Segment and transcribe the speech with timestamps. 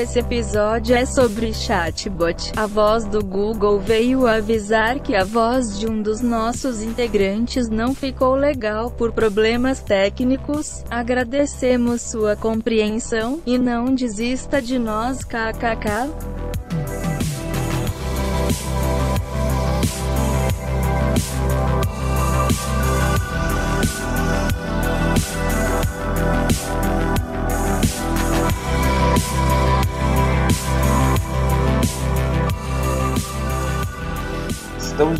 [0.00, 5.86] esse episódio é sobre chatbot, a voz do Google veio avisar que a voz de
[5.86, 10.82] um dos nossos integrantes não ficou legal por problemas técnicos.
[10.88, 16.29] Agradecemos sua compreensão e não desista de nós, kkk.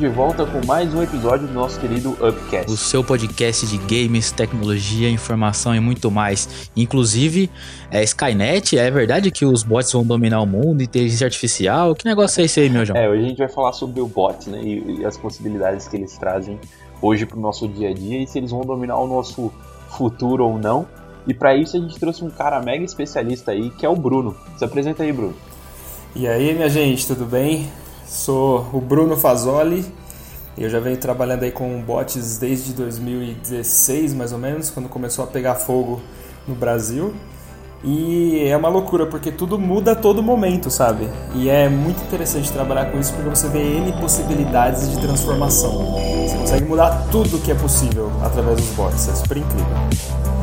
[0.01, 2.73] De volta com mais um episódio do nosso querido Upcast.
[2.73, 6.71] O seu podcast de games, tecnologia, informação e muito mais.
[6.75, 7.51] Inclusive,
[7.91, 11.95] é Skynet, é verdade que os bots vão dominar o mundo, inteligência artificial?
[11.95, 12.99] Que negócio é esse aí, meu João?
[12.99, 15.99] É, hoje a gente vai falar sobre o bot, né, e, e as possibilidades que
[15.99, 16.59] eles trazem
[17.03, 19.53] hoje para o nosso dia a dia e se eles vão dominar o nosso
[19.91, 20.89] futuro ou não.
[21.27, 24.35] E para isso a gente trouxe um cara mega especialista aí, que é o Bruno.
[24.57, 25.35] Se apresenta aí, Bruno.
[26.17, 27.69] E aí, minha gente, tudo bem?
[28.11, 29.87] Sou o Bruno Fazoli.
[30.59, 35.29] Eu já venho trabalhando aí com bots desde 2016, mais ou menos, quando começou a
[35.29, 36.01] pegar fogo
[36.47, 37.15] no Brasil.
[37.85, 41.09] E é uma loucura, porque tudo muda a todo momento, sabe?
[41.37, 45.71] E é muito interessante trabalhar com isso, porque você vê N possibilidades de transformação.
[46.27, 50.40] Você consegue mudar tudo que é possível através dos bots, é super incrível.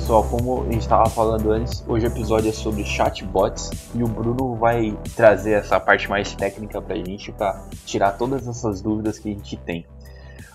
[0.00, 0.24] Pessoal.
[0.24, 4.54] Como a gente estava falando antes, hoje o episódio é sobre chatbots e o Bruno
[4.54, 9.28] vai trazer essa parte mais técnica para a gente para tirar todas essas dúvidas que
[9.28, 9.84] a gente tem.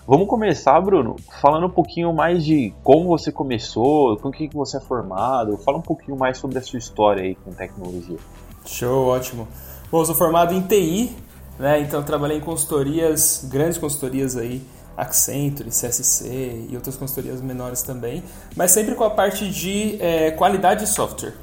[0.06, 4.78] Vamos começar, Bruno, falando um pouquinho mais de como você começou, com o que você
[4.78, 5.56] é formado.
[5.58, 8.18] Fala um pouquinho mais sobre a sua história aí com tecnologia.
[8.64, 9.46] Show, ótimo.
[9.90, 11.16] Bom, eu sou formado em TI,
[11.58, 11.80] né?
[11.80, 14.60] Então trabalhei em consultorias, grandes consultorias aí
[14.96, 18.22] Accenture, CSC e outras consultorias menores também,
[18.56, 21.34] mas sempre com a parte de é, qualidade de software.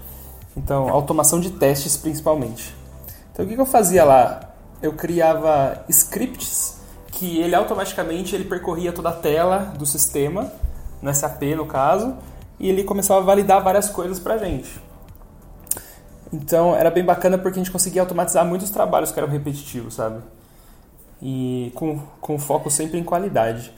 [0.55, 2.75] Então, automação de testes principalmente.
[3.31, 4.53] Então, o que, eu fazia lá?
[4.81, 6.77] Eu criava scripts
[7.07, 10.51] que ele automaticamente ele percorria toda a tela do sistema,
[11.01, 12.15] no SAP no caso,
[12.59, 14.81] e ele começava a validar várias coisas para a gente.
[16.31, 20.21] Então, era bem bacana porque a gente conseguia automatizar muitos trabalhos que eram repetitivos, sabe?
[21.23, 23.72] E com, com foco sempre em qualidade.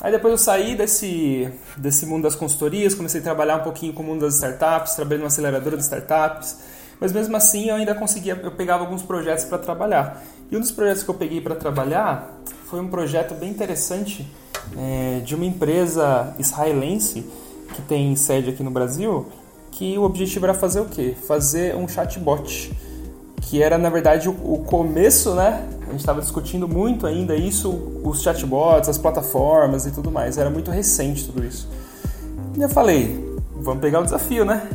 [0.00, 4.02] Aí depois eu saí desse, desse mundo das consultorias, comecei a trabalhar um pouquinho com
[4.02, 6.58] o mundo das startups, trabalhei numa aceleradora de startups,
[7.00, 10.22] mas mesmo assim eu ainda conseguia, eu pegava alguns projetos para trabalhar.
[10.50, 14.26] E um dos projetos que eu peguei para trabalhar foi um projeto bem interessante
[14.76, 17.24] é, de uma empresa israelense
[17.74, 19.26] que tem sede aqui no Brasil,
[19.72, 21.16] que o objetivo era fazer o quê?
[21.26, 22.72] Fazer um chatbot
[23.44, 25.66] que era na verdade o, o começo, né?
[25.86, 27.70] A gente estava discutindo muito ainda isso,
[28.02, 30.38] os chatbots, as plataformas e tudo mais.
[30.38, 31.68] Era muito recente tudo isso.
[32.56, 34.66] E eu falei, vamos pegar o desafio, né?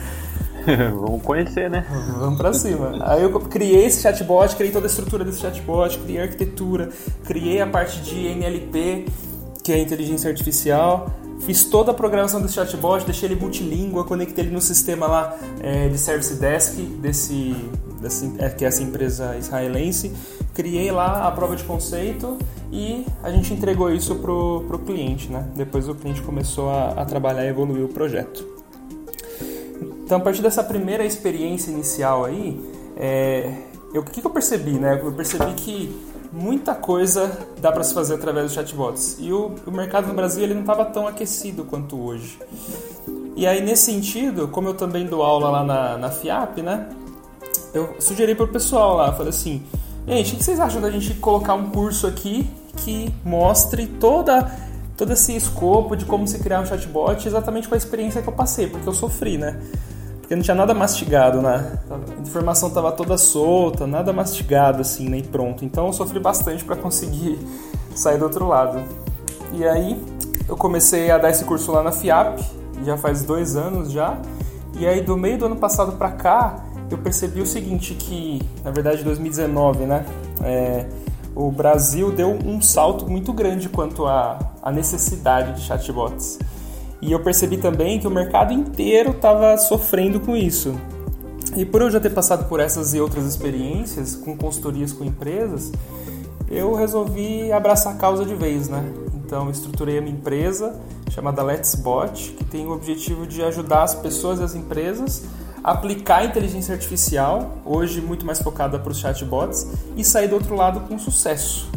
[0.94, 1.86] vamos conhecer, né?
[2.18, 2.98] Vamos para cima.
[3.00, 6.90] Aí eu criei esse chatbot, criei toda a estrutura desse chatbot, criei a arquitetura,
[7.24, 9.06] criei a parte de NLP,
[9.64, 14.52] que é inteligência artificial Fiz toda a programação desse chatbot, deixei ele multilíngua, conectei ele
[14.52, 17.56] no sistema lá é, de Service Desk desse,
[18.00, 20.12] desse, é, que é essa empresa israelense.
[20.54, 22.36] Criei lá a prova de conceito
[22.70, 25.48] e a gente entregou isso pro, pro cliente, né?
[25.56, 28.46] Depois o cliente começou a, a trabalhar e evoluir o projeto.
[30.04, 32.60] Então, a partir dessa primeira experiência inicial aí,
[32.96, 33.50] é,
[33.94, 35.00] eu, o que, que eu percebi, né?
[35.02, 37.30] Eu percebi que muita coisa
[37.60, 39.16] dá para se fazer através dos chatbots.
[39.18, 42.38] E o, o mercado no Brasil ele não estava tão aquecido quanto hoje.
[43.36, 46.88] E aí, nesse sentido, como eu também dou aula lá na, na FIAP, né?
[47.72, 49.62] Eu sugeri para o pessoal lá, falei assim,
[50.06, 54.50] gente, o que vocês acham da gente colocar um curso aqui que mostre toda
[54.96, 58.32] todo esse escopo de como se criar um chatbot exatamente com a experiência que eu
[58.32, 59.58] passei, porque eu sofri, né?
[60.30, 61.76] Porque não tinha nada mastigado, né?
[61.90, 65.64] A informação estava toda solta, nada mastigado assim, nem pronto.
[65.64, 67.36] Então eu sofri bastante para conseguir
[67.96, 68.80] sair do outro lado.
[69.52, 70.00] E aí
[70.48, 72.38] eu comecei a dar esse curso lá na FIAP,
[72.84, 74.16] já faz dois anos já.
[74.78, 78.70] E aí do meio do ano passado para cá eu percebi o seguinte que, na
[78.70, 80.06] verdade, 2019, né?
[80.44, 80.86] É,
[81.34, 86.38] o Brasil deu um salto muito grande quanto à, à necessidade de chatbots.
[87.00, 90.74] E eu percebi também que o mercado inteiro estava sofrendo com isso.
[91.56, 95.72] E por eu já ter passado por essas e outras experiências com consultorias com empresas,
[96.50, 98.84] eu resolvi abraçar a causa de vez, né?
[99.14, 100.74] Então, estruturei a minha empresa
[101.10, 105.24] chamada Let's Bot, que tem o objetivo de ajudar as pessoas e as empresas
[105.62, 109.66] a aplicar a inteligência artificial, hoje muito mais focada para os chatbots,
[109.96, 111.68] e sair do outro lado com sucesso.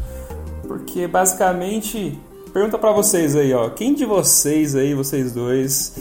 [0.68, 2.18] Porque basicamente,
[2.54, 5.96] pergunta para vocês aí, ó, quem de vocês aí, vocês dois,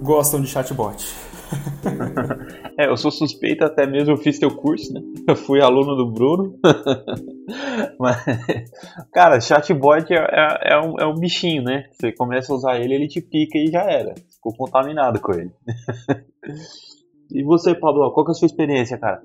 [0.00, 1.04] gostam de chatbot?
[2.78, 5.00] é, eu sou suspeito até mesmo, eu fiz teu curso, né?
[5.28, 6.56] Eu fui aluno do Bruno.
[7.98, 8.24] Mas,
[9.12, 11.88] cara, chatbot é, é, é, um, é um bichinho, né?
[11.92, 14.14] Você começa a usar ele, ele te pica e já era.
[14.32, 15.50] Ficou contaminado com ele.
[17.32, 19.20] e você, Pablo, qual que é a sua experiência, cara?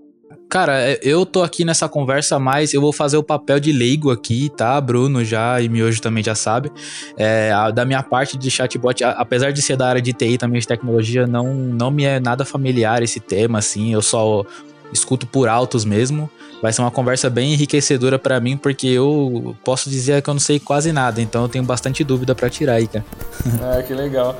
[0.49, 4.11] Cara, é, eu tô aqui nessa conversa, mas eu vou fazer o papel de leigo
[4.11, 4.79] aqui, tá?
[4.81, 6.71] Bruno já e Miojo também já sabe.
[7.17, 10.37] É, a, da minha parte de chatbot, a, apesar de ser da área de TI
[10.37, 13.93] também de tecnologia, não, não me é nada familiar esse tema, assim.
[13.93, 14.43] Eu só
[14.91, 16.29] escuto por altos mesmo.
[16.61, 20.41] Vai ser uma conversa bem enriquecedora para mim, porque eu posso dizer que eu não
[20.41, 23.05] sei quase nada, então eu tenho bastante dúvida para tirar aí, cara.
[23.61, 24.39] Ah, que legal.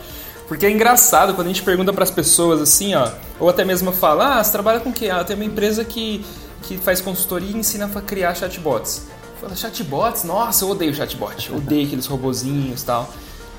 [0.51, 3.07] Porque é engraçado quando a gente pergunta para as pessoas assim, ó,
[3.39, 5.09] ou até mesmo fala, ah, você trabalha com o quê?
[5.09, 6.25] Ah, tem uma empresa que,
[6.63, 9.07] que faz consultoria e ensina a criar chatbots.
[9.39, 10.25] Fala, chatbots?
[10.25, 11.49] Nossa, eu odeio chatbot.
[11.49, 13.09] Eu odeio aqueles robozinhos e tal.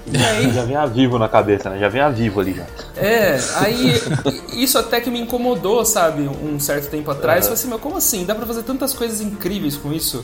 [0.07, 0.53] E aí...
[0.53, 1.79] Já vem a vivo na cabeça, né?
[1.79, 2.67] Já vem a vivo ali já.
[2.95, 3.95] É, aí
[4.53, 7.47] isso até que me incomodou, sabe, um certo tempo atrás.
[7.47, 8.27] Eu falei assim, mas como assim?
[8.27, 10.23] Dá pra fazer tantas coisas incríveis com isso?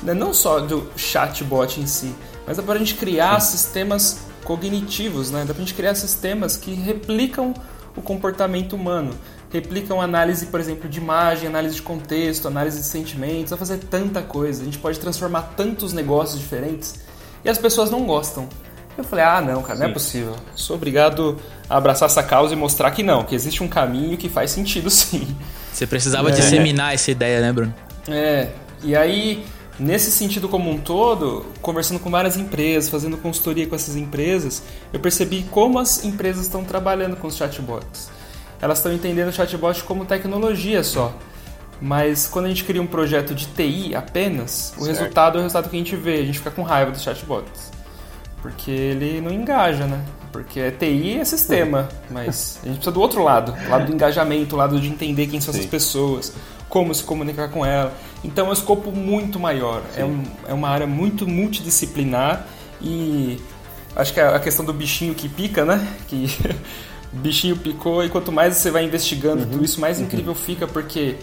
[0.00, 0.14] Né?
[0.14, 2.14] Não só do chatbot em si,
[2.46, 5.44] mas dá pra gente criar sistemas cognitivos, né?
[5.46, 7.54] Dá pra gente criar sistemas que replicam
[7.96, 9.14] o comportamento humano,
[9.52, 14.22] replicam análise, por exemplo, de imagem, análise de contexto, análise de sentimentos, a fazer tanta
[14.22, 14.62] coisa.
[14.62, 16.96] A gente pode transformar tantos negócios diferentes
[17.44, 18.48] e as pessoas não gostam.
[18.96, 20.36] Eu falei, ah, não, cara, não é possível.
[20.54, 21.36] Sou obrigado
[21.68, 24.88] a abraçar essa causa e mostrar que não, que existe um caminho que faz sentido
[24.90, 25.36] sim.
[25.72, 26.32] Você precisava é.
[26.32, 27.74] disseminar essa ideia, né, Bruno?
[28.08, 28.50] É,
[28.82, 29.44] e aí
[29.78, 34.62] Nesse sentido como um todo, conversando com várias empresas, fazendo consultoria com essas empresas,
[34.92, 38.08] eu percebi como as empresas estão trabalhando com os chatbots.
[38.60, 41.12] Elas estão entendendo o chatbot como tecnologia só.
[41.80, 44.86] Mas quando a gente cria um projeto de TI apenas, o certo.
[44.86, 46.20] resultado é o resultado que a gente vê.
[46.20, 47.72] A gente fica com raiva dos chatbots.
[48.40, 50.04] Porque ele não engaja, né?
[50.30, 53.92] Porque é TI é sistema, mas a gente precisa do outro lado, o lado do
[53.92, 55.60] engajamento, o lado de entender quem são Sim.
[55.60, 56.32] essas pessoas,
[56.74, 57.94] como se comunicar com ela.
[58.24, 62.48] Então é um escopo muito maior, é, um, é uma área muito multidisciplinar
[62.82, 63.40] e
[63.94, 65.86] acho que a, questão do bichinho que pica, né?
[66.08, 66.26] Que
[67.12, 69.50] o bichinho picou e quanto mais você vai investigando uhum.
[69.50, 70.06] tudo isso, mais uhum.
[70.06, 71.14] incrível fica porque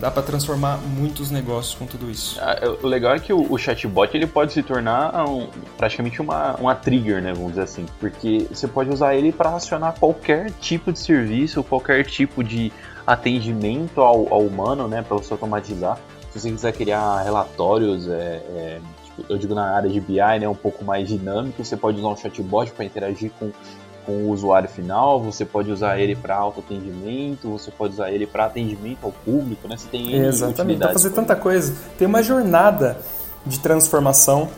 [0.00, 2.40] dá para transformar muitos negócios com tudo isso.
[2.42, 5.46] Ah, é, o legal é que o, o chatbot ele pode se tornar um,
[5.78, 9.94] praticamente uma, uma trigger, né, vamos dizer assim, porque você pode usar ele para acionar
[10.00, 12.72] qualquer tipo de serviço, qualquer tipo de
[13.06, 15.98] atendimento ao, ao humano, né, para você automatizar.
[16.32, 20.48] Se você quiser criar relatórios, é, é, tipo, eu digo na área de BI, né,
[20.48, 23.52] um pouco mais dinâmico, você pode usar um chatbot para interagir com,
[24.04, 28.46] com o usuário final, você pode usar ele para autoatendimento, você pode usar ele para
[28.46, 29.76] atendimento ao público, né?
[29.76, 31.74] Você tem Exatamente, para fazer tanta coisa.
[31.96, 32.98] Tem uma jornada
[33.46, 34.48] de transformação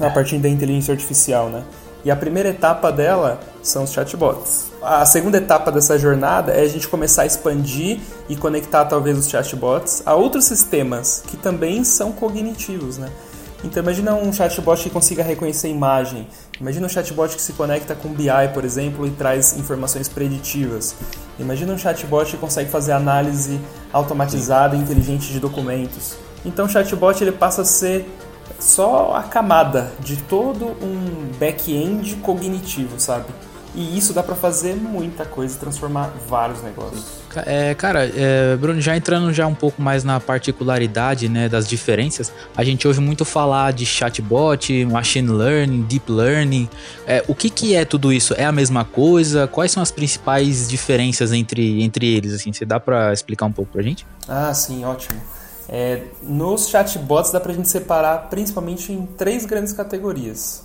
[0.00, 1.64] a partir da inteligência artificial, né?
[2.04, 4.72] E a primeira etapa dela são os chatbots.
[4.82, 9.28] A segunda etapa dessa jornada é a gente começar a expandir e conectar talvez os
[9.28, 13.08] chatbots a outros sistemas que também são cognitivos, né?
[13.64, 16.26] Então imagina um chatbot que consiga reconhecer imagem.
[16.60, 20.96] Imagina um chatbot que se conecta com BI, por exemplo, e traz informações preditivas.
[21.38, 23.60] Imagina um chatbot que consegue fazer análise
[23.92, 26.16] automatizada e inteligente de documentos.
[26.44, 28.04] Então o chatbot ele passa a ser
[28.58, 33.26] só a camada de todo um back-end cognitivo, sabe?
[33.74, 37.22] E isso dá para fazer muita coisa, transformar vários negócios.
[37.46, 42.30] É, cara, é, Bruno, já entrando já um pouco mais na particularidade, né, das diferenças,
[42.54, 46.68] a gente ouve muito falar de chatbot, machine learning, deep learning.
[47.06, 48.34] É, o que que é tudo isso?
[48.36, 49.46] É a mesma coisa?
[49.46, 52.34] Quais são as principais diferenças entre, entre eles?
[52.34, 54.06] Assim, você dá para explicar um pouco pra gente?
[54.28, 55.18] Ah, sim, ótimo.
[55.74, 60.64] É, nos chatbots dá pra gente separar principalmente em três grandes categorias.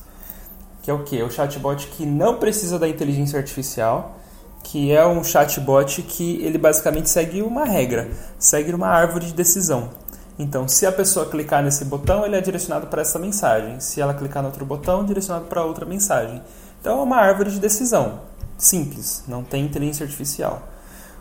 [0.83, 1.23] Que é o que?
[1.23, 4.17] O chatbot que não precisa da inteligência artificial,
[4.65, 9.91] que é um chatbot que ele basicamente segue uma regra, segue uma árvore de decisão.
[10.37, 13.79] Então, se a pessoa clicar nesse botão, ele é direcionado para essa mensagem.
[13.79, 16.41] Se ela clicar no outro botão, direcionado para outra mensagem.
[16.81, 18.19] Então, é uma árvore de decisão.
[18.57, 20.61] Simples, não tem inteligência artificial.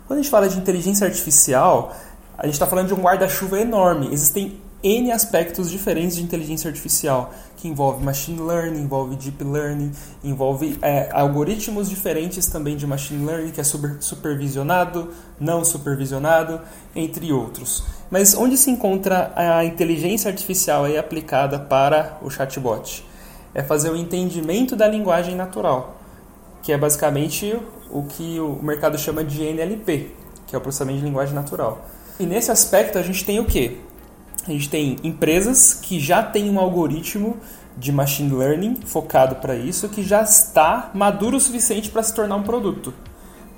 [0.07, 1.93] Quando a gente fala de inteligência artificial,
[2.37, 4.09] a gente está falando de um guarda-chuva enorme.
[4.11, 9.91] Existem N aspectos diferentes de inteligência artificial, que envolve machine learning, envolve deep learning,
[10.23, 16.61] envolve é, algoritmos diferentes também de machine learning, que é super, supervisionado, não supervisionado,
[16.95, 17.83] entre outros.
[18.11, 23.03] Mas onde se encontra a inteligência artificial aí aplicada para o chatbot?
[23.57, 25.97] é fazer o entendimento da linguagem natural,
[26.61, 30.11] que é basicamente o que o mercado chama de NLP,
[30.45, 31.83] que é o processamento de linguagem natural.
[32.19, 33.77] E nesse aspecto a gente tem o quê?
[34.47, 37.37] A gente tem empresas que já têm um algoritmo
[37.77, 42.37] de machine learning focado para isso, que já está maduro o suficiente para se tornar
[42.37, 42.93] um produto.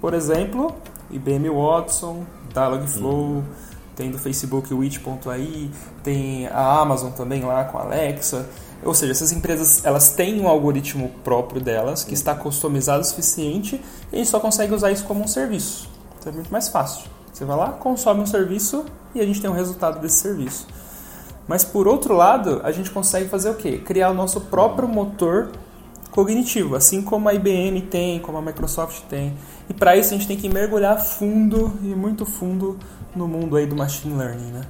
[0.02, 0.76] Por exemplo,
[1.10, 3.44] IBM Watson, Dialogflow,
[3.96, 5.70] tem do Facebook Witch.ai,
[6.04, 8.50] tem a Amazon também lá com a Alexa.
[8.84, 13.80] Ou seja, essas empresas elas têm um algoritmo próprio delas que está customizado o suficiente
[14.12, 15.90] e a gente só consegue usar isso como um serviço.
[16.18, 17.19] Então é muito mais fácil.
[17.40, 18.84] Você vai lá, consome um serviço
[19.16, 20.68] e a gente tem um resultado desse serviço.
[21.48, 23.78] Mas por outro lado, a gente consegue fazer o quê?
[23.78, 25.50] Criar o nosso próprio motor
[26.12, 29.38] cognitivo, assim como a IBM tem, como a Microsoft tem.
[29.70, 32.78] E para isso a gente tem que mergulhar fundo e muito fundo
[33.16, 34.62] no mundo aí do machine learning, né?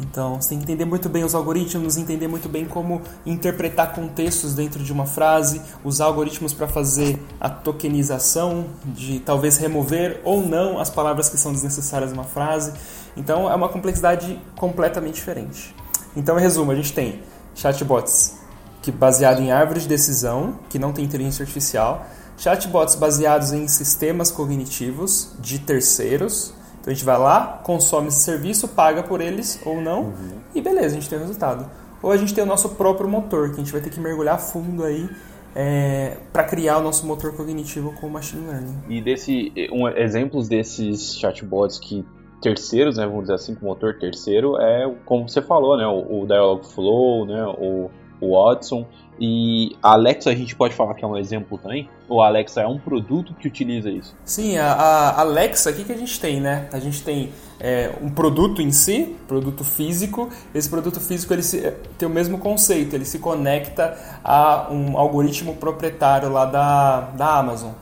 [0.00, 4.54] Então, você tem que entender muito bem os algoritmos, entender muito bem como interpretar contextos
[4.54, 10.78] dentro de uma frase, usar algoritmos para fazer a tokenização, de talvez remover ou não
[10.78, 12.72] as palavras que são desnecessárias numa frase.
[13.16, 15.74] Então, é uma complexidade completamente diferente.
[16.16, 17.20] Então, em resumo, a gente tem
[17.54, 18.36] chatbots
[18.80, 24.30] que baseado em árvores de decisão, que não tem inteligência artificial, chatbots baseados em sistemas
[24.30, 26.54] cognitivos de terceiros,
[26.88, 30.30] então a gente vai lá, consome esse serviço, paga por eles ou não, uhum.
[30.54, 31.68] e beleza, a gente tem o resultado.
[32.02, 34.38] Ou a gente tem o nosso próprio motor, que a gente vai ter que mergulhar
[34.40, 35.08] fundo aí
[35.54, 38.74] é, para criar o nosso motor cognitivo com o machine learning.
[38.88, 42.04] E desse, um, exemplos desses chatbots que
[42.40, 46.26] terceiros, né, vamos dizer assim, com motor terceiro, é como você falou, né, o, o
[46.26, 47.90] Dialogflow, né, o,
[48.20, 48.86] o Watson.
[49.20, 51.88] E a Alexa a gente pode falar que é um exemplo também?
[52.08, 54.14] Ou a Alexa é um produto que utiliza isso?
[54.24, 56.68] Sim, a, a Alexa, o que, que a gente tem, né?
[56.72, 60.28] A gente tem é, um produto em si, produto físico.
[60.54, 65.56] Esse produto físico ele se, tem o mesmo conceito, ele se conecta a um algoritmo
[65.56, 67.72] proprietário lá da, da Amazon.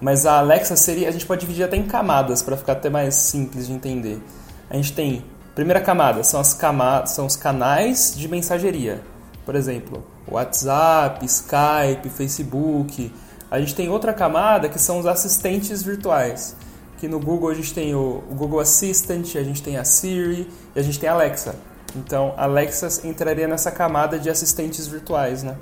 [0.00, 3.14] Mas a Alexa seria, a gente pode dividir até em camadas para ficar até mais
[3.14, 4.20] simples de entender.
[4.68, 9.02] A gente tem primeira camada são as camadas, são os canais de mensageria.
[9.44, 13.12] Por exemplo, WhatsApp, Skype, Facebook.
[13.50, 16.56] A gente tem outra camada que são os assistentes virtuais.
[16.98, 20.78] Que no Google a gente tem o, Google Assistant, a gente tem a Siri e
[20.78, 21.54] a gente tem a Alexa.
[21.94, 25.56] Então, Alexa entraria nessa camada de assistentes virtuais, né?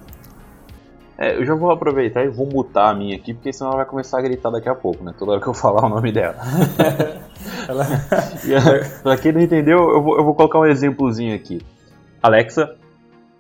[1.19, 3.87] É, eu já vou aproveitar e vou mutar a minha aqui, porque senão ela vai
[3.87, 5.13] começar a gritar daqui a pouco, né?
[5.19, 6.37] Toda hora que eu falar o nome dela.
[7.69, 7.85] ela...
[9.03, 11.61] pra quem não entendeu, eu vou, eu vou colocar um exemplozinho aqui.
[12.23, 12.75] Alexa,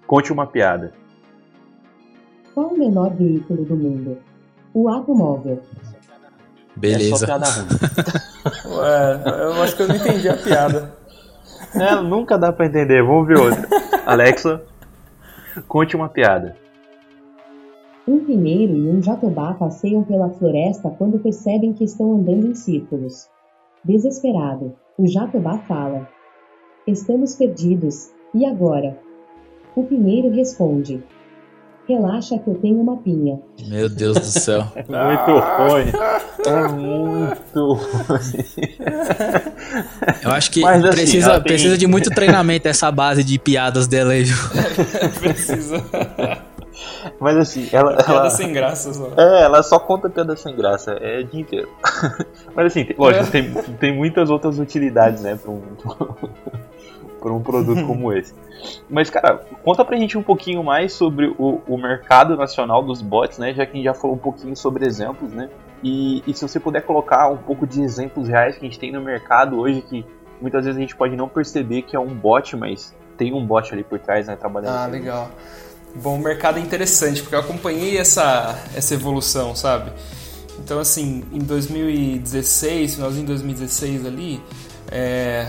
[0.07, 0.93] conte uma piada.
[2.55, 4.19] Qual o menor veículo do mundo?
[4.75, 5.61] O automóvel.
[6.77, 7.15] Beleza.
[7.15, 7.69] É só piada ruim.
[8.79, 10.95] Ué, eu acho que eu não entendi a piada.
[11.75, 13.03] É, nunca dá pra entender.
[13.03, 13.69] Vamos ver outra.
[14.07, 14.63] Alexa,
[15.69, 16.57] conte uma piada.
[18.09, 23.29] Um pinheiro e um jatobá passeiam pela floresta quando percebem que estão andando em círculos.
[23.85, 26.09] Desesperado, o jatobá fala:
[26.87, 28.99] Estamos perdidos, e agora?
[29.77, 31.03] O pinheiro responde:
[31.91, 33.41] Relaxa que eu tenho uma pinha.
[33.67, 34.65] Meu Deus do céu.
[34.77, 35.93] É muito ruim.
[36.47, 38.45] É muito ruim.
[40.23, 41.43] Eu acho que assim, precisa, tem...
[41.43, 44.25] precisa de muito treinamento essa base de piadas dela aí.
[45.19, 45.83] precisa.
[47.19, 47.97] Mas assim, ela.
[47.97, 49.11] Piada ela, sem graça só.
[49.17, 51.69] É, ela só conta piada sem graça, é o dia inteiro.
[52.55, 53.31] Mas assim, tem, lógico, é.
[53.31, 55.61] tem, tem muitas outras utilidades, né, pra um,
[57.21, 58.35] pra um produto como esse.
[58.89, 63.39] Mas, cara, conta pra gente um pouquinho mais sobre o, o mercado nacional dos bots,
[63.39, 63.55] né?
[63.55, 65.49] Já que a gente já falou um pouquinho sobre exemplos, né?
[65.83, 68.93] E, e se você puder colocar um pouco de exemplos reais que a gente tem
[68.93, 70.05] no mercado hoje, que
[70.41, 73.73] muitas vezes a gente pode não perceber que é um bot, mas tem um bot
[73.73, 74.37] ali por trás, né?
[74.37, 74.77] Trabalhando.
[74.77, 75.31] Ah, legal.
[75.95, 79.91] Bom, o mercado é interessante, porque eu acompanhei essa, essa evolução, sabe?
[80.59, 84.41] Então, assim, em 2016, finalzinho de 2016 ali,
[84.91, 85.47] é,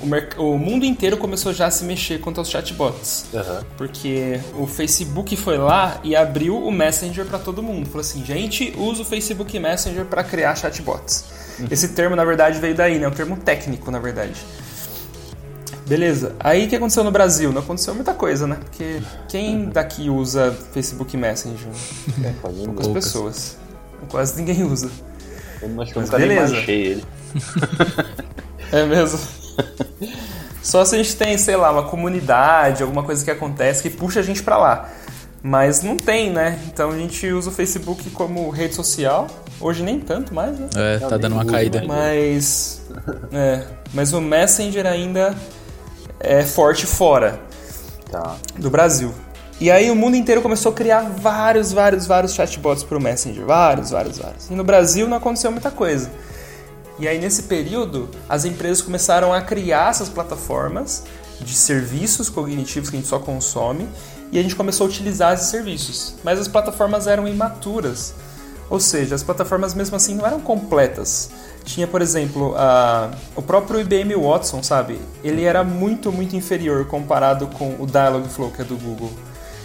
[0.00, 3.26] o, o, mundo inteiro começou já a se mexer contra os chatbots.
[3.32, 3.64] Uhum.
[3.76, 7.86] Porque o Facebook foi lá e abriu o Messenger para todo mundo.
[7.86, 11.24] Falou assim, gente, usa o Facebook Messenger para criar chatbots.
[11.58, 11.66] Uhum.
[11.70, 13.06] Esse termo, na verdade, veio daí, né?
[13.06, 14.36] É um termo técnico, na verdade.
[15.86, 16.34] Beleza.
[16.38, 17.50] Aí o que aconteceu no Brasil?
[17.50, 18.56] Não aconteceu muita coisa, né?
[18.56, 21.68] Porque quem daqui usa Facebook Messenger?
[22.22, 23.56] É, poucas pessoas.
[24.10, 24.90] Quase ninguém usa.
[25.62, 26.54] Eu não acho que eu nunca beleza.
[26.54, 27.04] baixei ele.
[28.70, 29.18] é mesmo?
[30.62, 34.20] Só se a gente tem, sei lá, uma comunidade, alguma coisa que acontece que puxa
[34.20, 34.88] a gente para lá.
[35.42, 36.58] Mas não tem, né?
[36.66, 39.26] Então a gente usa o Facebook como rede social.
[39.60, 40.68] Hoje nem tanto mais, né?
[40.76, 41.82] É, tá dando uma caída.
[41.86, 42.82] Mas.
[43.32, 43.62] É,
[43.94, 45.34] mas o Messenger ainda
[46.20, 47.40] é forte fora
[48.10, 48.36] tá.
[48.58, 49.14] do Brasil.
[49.60, 53.44] E aí o mundo inteiro começou a criar vários, vários, vários chatbots para o Messenger.
[53.44, 54.50] Vários, vários, vários.
[54.50, 56.10] E no Brasil não aconteceu muita coisa.
[56.98, 61.04] E aí nesse período, as empresas começaram a criar essas plataformas
[61.40, 63.88] de serviços cognitivos que a gente só consome
[64.32, 66.14] e a gente começou a utilizar esses serviços.
[66.24, 68.14] Mas as plataformas eram imaturas.
[68.68, 71.30] Ou seja, as plataformas mesmo assim não eram completas.
[71.64, 75.00] Tinha, por exemplo, a, o próprio IBM Watson, sabe?
[75.24, 79.10] Ele era muito, muito inferior comparado com o Dialogflow, que é do Google.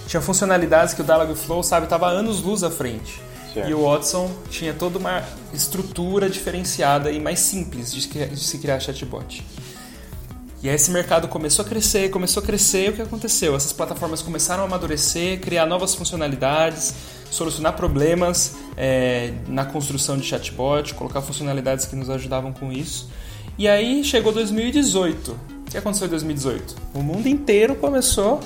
[0.08, 3.22] Tinha funcionalidades que o Dialogflow, sabe, estava anos luz à frente.
[3.56, 8.80] E o Watson tinha toda uma estrutura diferenciada e mais simples de, de se criar
[8.80, 9.44] chatbot.
[10.64, 13.54] E aí esse mercado começou a crescer, começou a crescer, e o que aconteceu?
[13.54, 16.96] Essas plataformas começaram a amadurecer, criar novas funcionalidades,
[17.30, 23.10] solucionar problemas é, na construção de chatbot, colocar funcionalidades que nos ajudavam com isso.
[23.58, 25.32] E aí chegou 2018.
[25.32, 26.76] O que aconteceu em 2018?
[26.94, 28.40] O mundo inteiro começou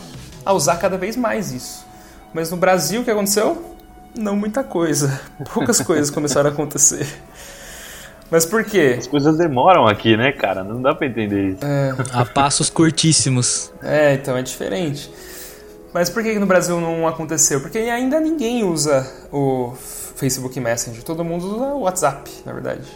[0.43, 1.85] a usar cada vez mais isso.
[2.33, 3.76] Mas no Brasil, o que aconteceu?
[4.15, 5.19] Não muita coisa.
[5.53, 7.07] Poucas coisas começaram a acontecer.
[8.29, 8.95] Mas por quê?
[8.97, 10.63] As coisas demoram aqui, né, cara?
[10.63, 11.59] Não dá pra entender isso.
[11.63, 11.93] É.
[12.11, 13.71] A passos curtíssimos.
[13.81, 15.09] É, então é diferente.
[15.93, 17.61] Mas por que no Brasil não aconteceu?
[17.61, 19.73] Porque ainda ninguém usa o
[20.15, 21.03] Facebook Messenger.
[21.03, 22.87] Todo mundo usa o WhatsApp, na verdade.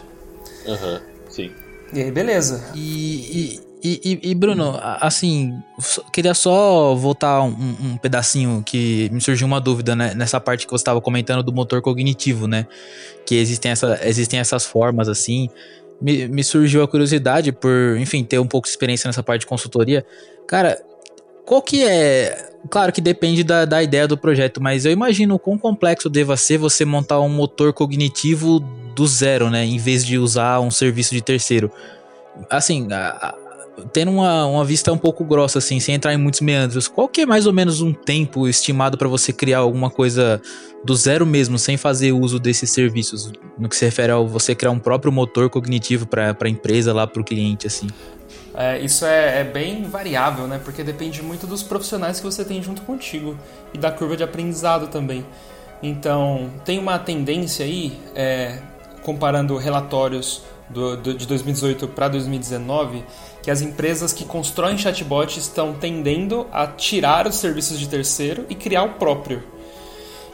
[0.66, 1.11] Aham, uhum.
[1.92, 2.72] E aí, beleza.
[2.74, 5.58] E, e, e, e, Bruno, assim,
[6.12, 10.72] queria só voltar um, um, pedacinho que me surgiu uma dúvida né, nessa parte que
[10.72, 12.66] você estava comentando do motor cognitivo, né?
[13.26, 15.50] Que existem, essa, existem essas formas assim.
[16.00, 19.46] Me, me surgiu a curiosidade por, enfim, ter um pouco de experiência nessa parte de
[19.46, 20.06] consultoria.
[20.46, 20.80] Cara,
[21.44, 22.50] qual que é.
[22.70, 26.36] Claro que depende da, da ideia do projeto, mas eu imagino o quão complexo deva
[26.36, 28.60] ser você montar um motor cognitivo
[28.94, 29.64] do zero, né?
[29.64, 31.70] Em vez de usar um serviço de terceiro.
[32.48, 33.34] Assim, a,
[33.92, 37.22] tendo uma, uma vista um pouco grossa, assim, sem entrar em muitos meandros, qual que
[37.22, 40.40] é mais ou menos um tempo estimado para você criar alguma coisa
[40.84, 43.32] do zero mesmo, sem fazer uso desses serviços?
[43.58, 47.06] No que se refere a você criar um próprio motor cognitivo para a empresa, lá
[47.06, 47.88] para o cliente, assim?
[48.54, 50.60] É, isso é, é, bem variável, né?
[50.62, 53.36] Porque depende muito dos profissionais que você tem junto contigo
[53.72, 55.24] e da curva de aprendizado também.
[55.82, 58.58] Então, tem uma tendência aí, é,
[59.02, 63.04] comparando relatórios do, do, de 2018 para 2019,
[63.42, 68.54] que as empresas que constroem chatbots estão tendendo a tirar os serviços de terceiro e
[68.54, 69.42] criar o próprio.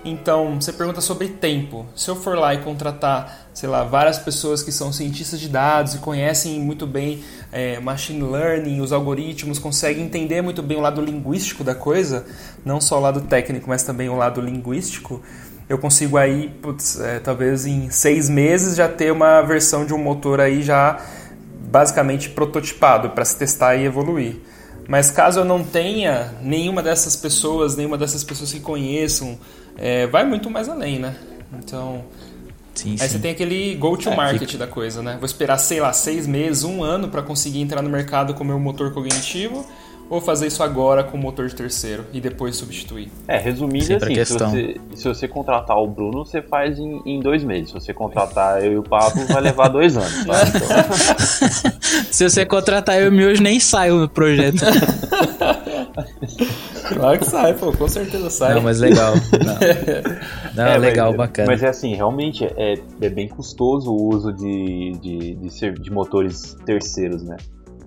[0.05, 1.87] Então, você pergunta sobre tempo.
[1.95, 5.95] Se eu for lá e contratar, sei lá, várias pessoas que são cientistas de dados
[5.95, 11.01] e conhecem muito bem é, machine learning, os algoritmos, conseguem entender muito bem o lado
[11.01, 12.25] linguístico da coisa,
[12.65, 15.21] não só o lado técnico, mas também o lado linguístico,
[15.69, 19.99] eu consigo aí, putz, é, talvez em seis meses já ter uma versão de um
[19.99, 20.99] motor aí já
[21.71, 24.37] basicamente prototipado para se testar e evoluir.
[24.89, 29.39] Mas caso eu não tenha nenhuma dessas pessoas, nenhuma dessas pessoas que conheçam,
[29.79, 31.15] é, vai muito mais além, né?
[31.53, 32.05] Então,
[32.75, 33.09] sim, aí sim.
[33.09, 35.17] você tem aquele go-to-market é, da coisa, né?
[35.19, 38.47] Vou esperar, sei lá, seis meses, um ano para conseguir entrar no mercado com o
[38.47, 39.65] meu motor cognitivo
[40.11, 43.11] ou fazer isso agora com motor de terceiro e depois substituir?
[43.27, 47.45] É, resumindo assim, se você, se você, contratar o Bruno, você faz em, em, dois
[47.45, 47.69] meses.
[47.69, 50.25] Se você contratar eu e o Pablo, vai levar dois anos.
[50.25, 50.39] Tá?
[50.59, 52.09] Então...
[52.11, 54.65] se você contratar eu e o meu, nem saio do projeto.
[56.89, 58.55] claro que sai, pô, com certeza sai.
[58.55, 59.15] Não, mas legal.
[60.55, 61.49] Não, Não é, legal, mas, bacana.
[61.49, 66.57] Mas é assim, realmente é, é bem custoso o uso de, de, de, de motores
[66.65, 67.37] terceiros, né?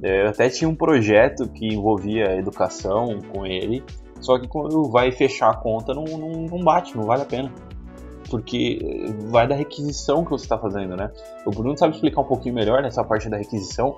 [0.04, 3.84] É, eu até tinha um projeto que envolvia educação com ele,
[4.19, 7.52] só que quando vai fechar a conta não, não, não bate, não vale a pena.
[8.30, 8.80] Porque
[9.30, 11.12] vai da requisição que você está fazendo, né?
[11.45, 13.95] O Bruno sabe explicar um pouquinho melhor nessa parte da requisição,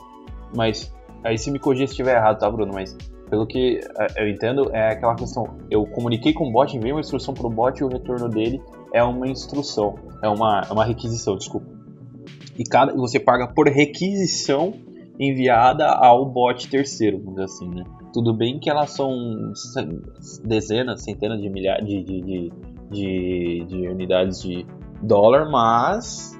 [0.55, 0.91] mas
[1.23, 2.73] aí se me corrigir se estiver errado, tá, Bruno?
[2.73, 2.97] Mas
[3.29, 7.01] pelo que é, eu entendo, é aquela questão: eu comuniquei com o bot, enviei uma
[7.01, 8.61] instrução para o bot e o retorno dele
[8.93, 11.67] é uma instrução, é uma, é uma requisição, desculpa.
[12.57, 14.73] E cada, você paga por requisição
[15.19, 17.83] enviada ao bot terceiro, vamos dizer assim, né?
[18.13, 19.11] Tudo bem que elas são
[20.43, 22.51] dezenas, centenas de milhares de, de, de,
[22.91, 24.65] de, de unidades de
[25.01, 26.32] dólar, mas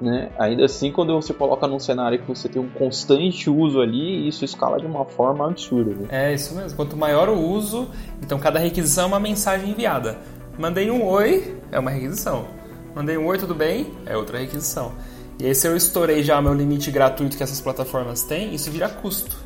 [0.00, 0.30] né?
[0.38, 4.44] Ainda assim, quando você coloca num cenário que você tem um constante uso ali, isso
[4.44, 5.94] escala de uma forma absurda.
[5.94, 6.08] Né?
[6.10, 6.76] É isso mesmo.
[6.76, 7.88] Quanto maior o uso,
[8.22, 10.18] então cada requisição é uma mensagem enviada.
[10.58, 12.46] Mandei um oi, é uma requisição.
[12.94, 13.86] Mandei um oi, tudo bem?
[14.06, 14.92] É outra requisição.
[15.38, 18.88] E aí, se eu estourei já meu limite gratuito que essas plataformas têm, isso vira
[18.88, 19.38] custo.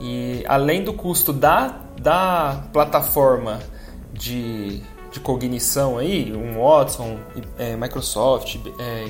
[0.00, 3.60] E além do custo da, da plataforma
[4.12, 4.82] de,
[5.14, 7.18] de cognição aí, um Watson,
[7.56, 9.06] é, Microsoft, é,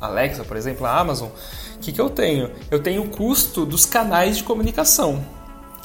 [0.00, 1.28] Alexa, por exemplo, a Amazon,
[1.74, 2.48] o que, que eu tenho?
[2.70, 5.20] Eu tenho o custo dos canais de comunicação.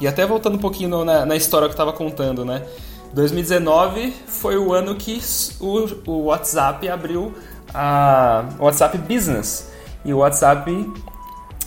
[0.00, 2.64] E até voltando um pouquinho na, na história que eu estava contando, né?
[3.12, 5.20] 2019 foi o ano que
[5.58, 7.34] o, o WhatsApp abriu
[7.74, 9.72] a WhatsApp Business
[10.04, 10.70] e o WhatsApp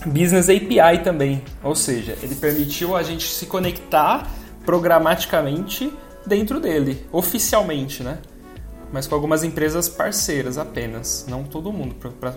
[0.06, 4.28] Business API também, ou seja, ele permitiu a gente se conectar
[4.66, 5.92] programaticamente
[6.26, 8.20] dentro dele, oficialmente, né?
[8.92, 11.96] Mas com algumas empresas parceiras apenas, não todo mundo,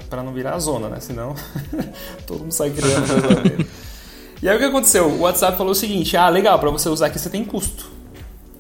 [0.09, 1.01] para não virar a zona, né?
[1.01, 1.35] Senão
[2.27, 3.67] todo mundo sai criando
[4.41, 5.09] E aí o que aconteceu?
[5.09, 7.91] O WhatsApp falou o seguinte: ah, legal, para você usar aqui você tem custo.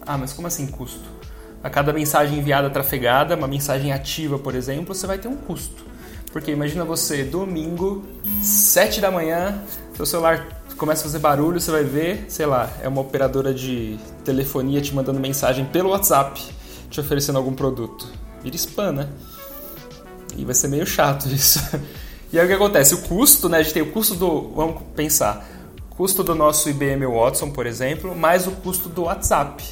[0.01, 1.15] Ah, mas como assim custo?
[1.63, 5.85] A cada mensagem enviada trafegada, uma mensagem ativa, por exemplo, você vai ter um custo.
[6.33, 8.05] Porque imagina você, domingo,
[8.43, 9.63] 7 da manhã,
[9.95, 13.99] seu celular começa a fazer barulho, você vai ver, sei lá, é uma operadora de
[14.25, 16.43] telefonia te mandando mensagem pelo WhatsApp,
[16.91, 18.07] te oferecendo algum produto.
[18.43, 19.09] Vira spam, né?
[20.37, 21.61] E vai ser meio chato isso.
[22.33, 22.95] E aí o que acontece?
[22.95, 23.59] O custo, né?
[23.59, 24.53] A gente tem o custo do.
[24.55, 25.49] Vamos pensar.
[25.91, 29.63] Custo do nosso IBM Watson, por exemplo, mais o custo do WhatsApp.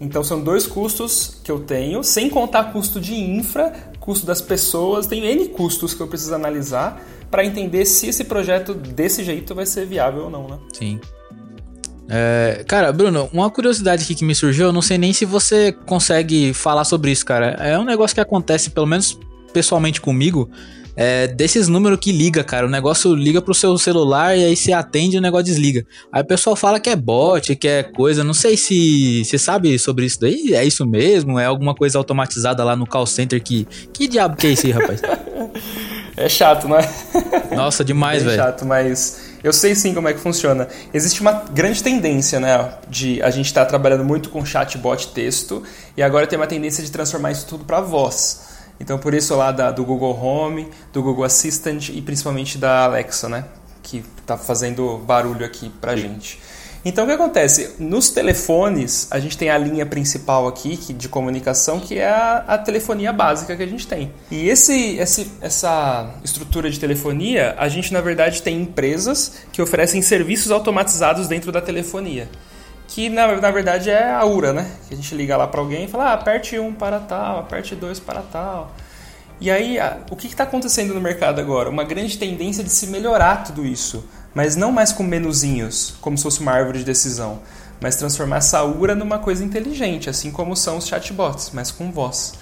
[0.00, 5.06] Então são dois custos que eu tenho, sem contar custo de infra, custo das pessoas,
[5.06, 7.00] tem N custos que eu preciso analisar
[7.30, 10.58] para entender se esse projeto desse jeito vai ser viável ou não, né?
[10.72, 11.00] Sim.
[12.08, 15.72] É, cara, Bruno, uma curiosidade aqui que me surgiu, eu não sei nem se você
[15.72, 17.48] consegue falar sobre isso, cara.
[17.60, 19.18] É um negócio que acontece, pelo menos
[19.52, 20.48] pessoalmente comigo,
[20.96, 22.66] é, desses números que liga, cara.
[22.66, 25.86] O negócio liga pro seu celular e aí você atende e o negócio desliga.
[26.10, 28.24] Aí o pessoal fala que é bot, que é coisa.
[28.24, 30.54] Não sei se você sabe sobre isso daí.
[30.54, 31.38] É isso mesmo?
[31.38, 33.64] É alguma coisa automatizada lá no call center que.
[33.92, 35.00] Que diabo que é isso aí, rapaz?
[36.18, 36.88] é chato, não é?
[37.54, 38.34] Nossa, demais, velho.
[38.34, 39.28] É chato, mas.
[39.42, 40.66] Eu sei sim como é que funciona.
[40.92, 45.62] Existe uma grande tendência, né, de a gente estar tá trabalhando muito com chatbot texto
[45.96, 48.48] e agora tem uma tendência de transformar isso tudo para voz.
[48.80, 53.28] Então por isso lá da, do Google Home, do Google Assistant e principalmente da Alexa,
[53.28, 53.44] né?
[53.80, 56.02] Que está fazendo barulho aqui pra Sim.
[56.02, 56.40] gente.
[56.84, 57.74] Então o que acontece?
[57.78, 62.44] Nos telefones, a gente tem a linha principal aqui que, de comunicação, que é a,
[62.46, 64.12] a telefonia básica que a gente tem.
[64.30, 70.00] E esse, esse, essa estrutura de telefonia, a gente na verdade tem empresas que oferecem
[70.00, 72.28] serviços automatizados dentro da telefonia
[72.88, 74.70] que na, na verdade é a URA, né?
[74.88, 77.76] Que a gente liga lá para alguém e fala, ah, aperte um para tal, aperte
[77.76, 78.74] dois para tal.
[79.40, 79.78] E aí,
[80.10, 81.70] o que está acontecendo no mercado agora?
[81.70, 84.04] Uma grande tendência de se melhorar tudo isso,
[84.38, 87.40] mas não mais com menuzinhos, como se fosse uma árvore de decisão,
[87.80, 92.34] mas transformar essa URA numa coisa inteligente, assim como são os chatbots, mas com voz.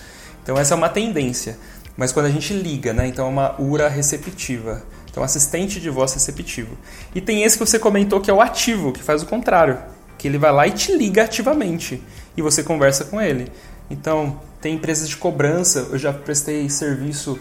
[0.43, 1.57] Então essa é uma tendência.
[1.97, 3.07] Mas quando a gente liga, né?
[3.07, 4.83] Então é uma URA receptiva.
[5.11, 6.77] Então assistente de voz receptivo.
[7.15, 9.79] E tem esse que você comentou que é o ativo, que faz o contrário
[10.19, 12.03] que ele vai lá e te liga ativamente
[12.37, 13.51] e você conversa com ele.
[13.89, 17.39] Então, tem empresas de cobrança, eu já prestei serviço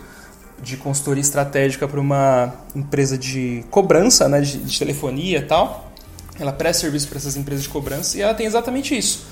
[0.62, 5.92] de consultoria estratégica para uma empresa de cobrança, né, de, de telefonia e tal.
[6.40, 9.26] Ela presta serviço para essas empresas de cobrança e ela tem exatamente isso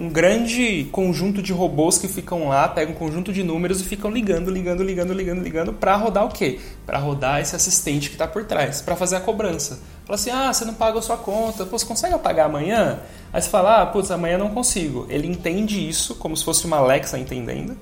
[0.00, 4.10] um grande conjunto de robôs que ficam lá, pegam um conjunto de números e ficam
[4.10, 6.58] ligando, ligando, ligando, ligando, ligando para rodar o quê?
[6.86, 9.78] Para rodar esse assistente que está por trás, para fazer a cobrança.
[10.06, 12.98] Fala assim: "Ah, você não paga a sua conta, pô, você consegue pagar amanhã?"
[13.30, 15.06] Aí você fala: "Ah, putz, amanhã não consigo".
[15.10, 17.76] Ele entende isso como se fosse uma Alexa entendendo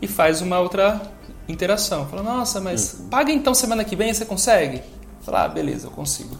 [0.00, 0.98] e faz uma outra
[1.48, 2.06] interação.
[2.06, 3.08] Fala: "Nossa, mas uhum.
[3.08, 4.82] paga então semana que vem, você consegue?"
[5.22, 6.36] Fala: "Ah, beleza, eu consigo".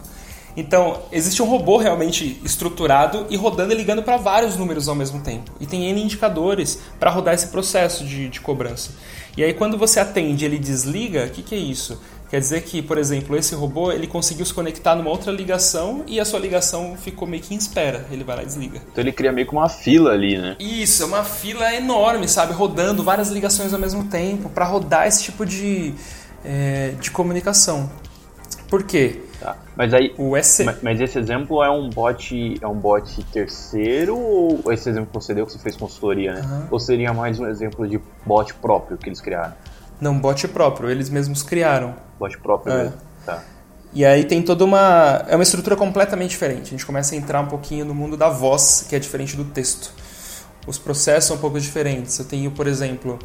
[0.57, 5.21] Então, existe um robô realmente estruturado e rodando e ligando para vários números ao mesmo
[5.21, 5.51] tempo.
[5.59, 8.91] E tem N indicadores para rodar esse processo de, de, cobrança.
[9.37, 12.01] E aí, quando você atende ele desliga, o que, que é isso?
[12.29, 16.19] Quer dizer que, por exemplo, esse robô ele conseguiu se conectar numa outra ligação e
[16.19, 18.05] a sua ligação ficou meio que em espera.
[18.11, 18.79] Ele vai lá e desliga.
[18.91, 20.55] Então ele cria meio que uma fila ali, né?
[20.59, 22.53] Isso, é uma fila enorme, sabe?
[22.53, 25.93] Rodando várias ligações ao mesmo tempo para rodar esse tipo de,
[26.45, 27.89] é, de comunicação.
[28.69, 29.21] Por quê?
[29.39, 29.57] Tá.
[29.75, 34.71] Mas aí, o mas, mas, esse exemplo é um bot, é um bot terceiro ou
[34.71, 36.41] esse exemplo que você deu que você fez consultoria, né?
[36.41, 36.67] Uhum.
[36.71, 39.53] Ou seria mais um exemplo de bot próprio que eles criaram?
[39.99, 41.95] Não, bot próprio, eles mesmos criaram.
[42.19, 42.83] Bot próprio, é.
[42.83, 42.97] mesmo.
[43.25, 43.43] Tá.
[43.91, 46.67] E aí tem toda uma é uma estrutura completamente diferente.
[46.67, 49.45] A gente começa a entrar um pouquinho no mundo da voz, que é diferente do
[49.45, 49.91] texto.
[50.67, 52.19] Os processos são um pouco diferentes.
[52.19, 53.17] Eu tenho, por exemplo,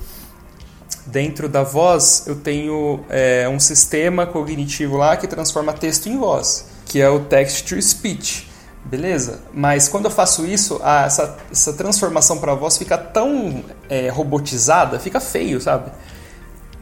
[1.07, 6.67] Dentro da voz, eu tenho é, um sistema cognitivo lá que transforma texto em voz,
[6.87, 8.51] que é o text to speech.
[8.87, 9.41] Beleza?
[9.53, 14.99] Mas quando eu faço isso, a, essa, essa transformação para voz fica tão é, robotizada,
[14.99, 15.91] fica feio, sabe?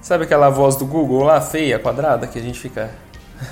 [0.03, 2.91] Sabe aquela voz do Google lá, feia, quadrada, que a gente fica.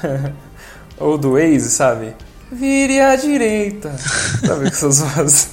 [0.99, 2.15] Ou do Waze, sabe?
[2.51, 3.91] Vire à direita.
[4.45, 5.51] sabe essas vozes?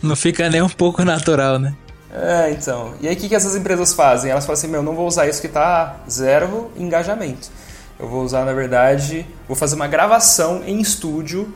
[0.00, 1.74] Não fica nem um pouco natural, né?
[2.14, 2.94] É, então.
[3.00, 4.30] E aí o que, que essas empresas fazem?
[4.30, 7.50] Elas falam assim, meu, não vou usar isso que está zero engajamento.
[7.98, 11.52] Eu vou usar, na verdade, vou fazer uma gravação em estúdio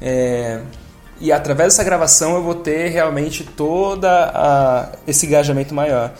[0.00, 0.60] é,
[1.20, 6.12] e através dessa gravação eu vou ter realmente toda esse engajamento maior.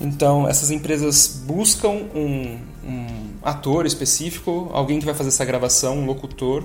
[0.00, 3.06] Então essas empresas buscam um, um
[3.42, 6.64] ator específico, alguém que vai fazer essa gravação, um locutor,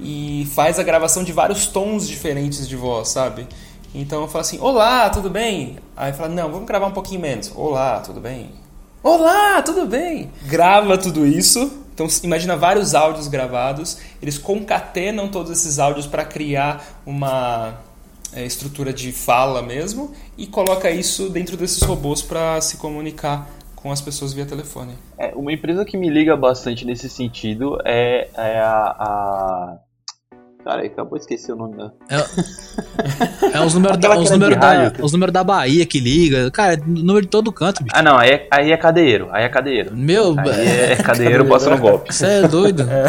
[0.00, 3.46] e faz a gravação de vários tons diferentes de voz, sabe?
[3.94, 5.78] Então eu falo assim, olá, tudo bem?
[5.96, 7.50] Aí fala, não, vamos gravar um pouquinho menos.
[7.54, 8.50] Olá, tudo bem?
[9.02, 10.30] Olá, tudo bem?
[10.44, 11.70] Grava tudo isso.
[11.94, 17.78] Então imagina vários áudios gravados, eles concatenam todos esses áudios para criar uma
[18.32, 23.92] é, estrutura de fala mesmo e coloca isso dentro desses robôs para se comunicar com
[23.92, 24.94] as pessoas via telefone.
[25.18, 29.78] É, uma empresa que me liga bastante nesse sentido é, é a, a
[30.66, 31.92] Cara, acabou de esquecer o nome da.
[32.10, 36.50] É, é os números da, os número da, os números da Bahia que liga.
[36.50, 37.94] Cara, é número de todo canto, bicho.
[37.96, 39.28] Ah, não, aí é, aí é cadeiro.
[39.30, 39.96] Aí é cadeiro.
[39.96, 40.34] Meu.
[40.36, 42.12] Aí é cadeiro passando golpe.
[42.12, 42.82] Você é doido?
[42.82, 43.04] É.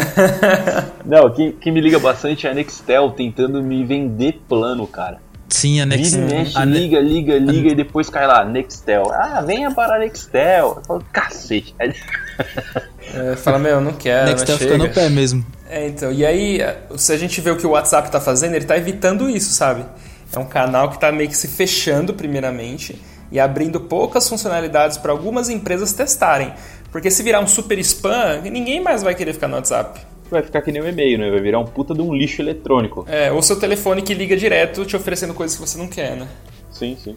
[1.04, 5.18] Não, quem, quem me liga bastante é a Nextel tentando me vender plano, cara.
[5.48, 6.26] Sim, a Nextel.
[6.54, 7.72] a liga, liga, liga a...
[7.72, 9.10] e depois cai lá, Nextel.
[9.12, 10.74] Ah, venha para a Nextel.
[10.76, 11.74] Eu falo, cacete.
[13.10, 14.28] É, fala, meu, não quero.
[14.28, 15.44] Nextel fica no pé mesmo.
[15.66, 16.12] É, então.
[16.12, 16.60] E aí,
[16.98, 19.82] se a gente vê o que o WhatsApp está fazendo, ele está evitando isso, sabe?
[20.30, 23.00] É um canal que está meio que se fechando, primeiramente,
[23.32, 26.52] e abrindo poucas funcionalidades para algumas empresas testarem.
[26.92, 30.62] Porque se virar um super spam, ninguém mais vai querer ficar no WhatsApp vai ficar
[30.62, 31.30] que nem o um e-mail, né?
[31.30, 33.04] Vai virar um puta de um lixo eletrônico.
[33.08, 36.28] É, ou seu telefone que liga direto te oferecendo coisas que você não quer, né?
[36.70, 37.16] Sim, sim.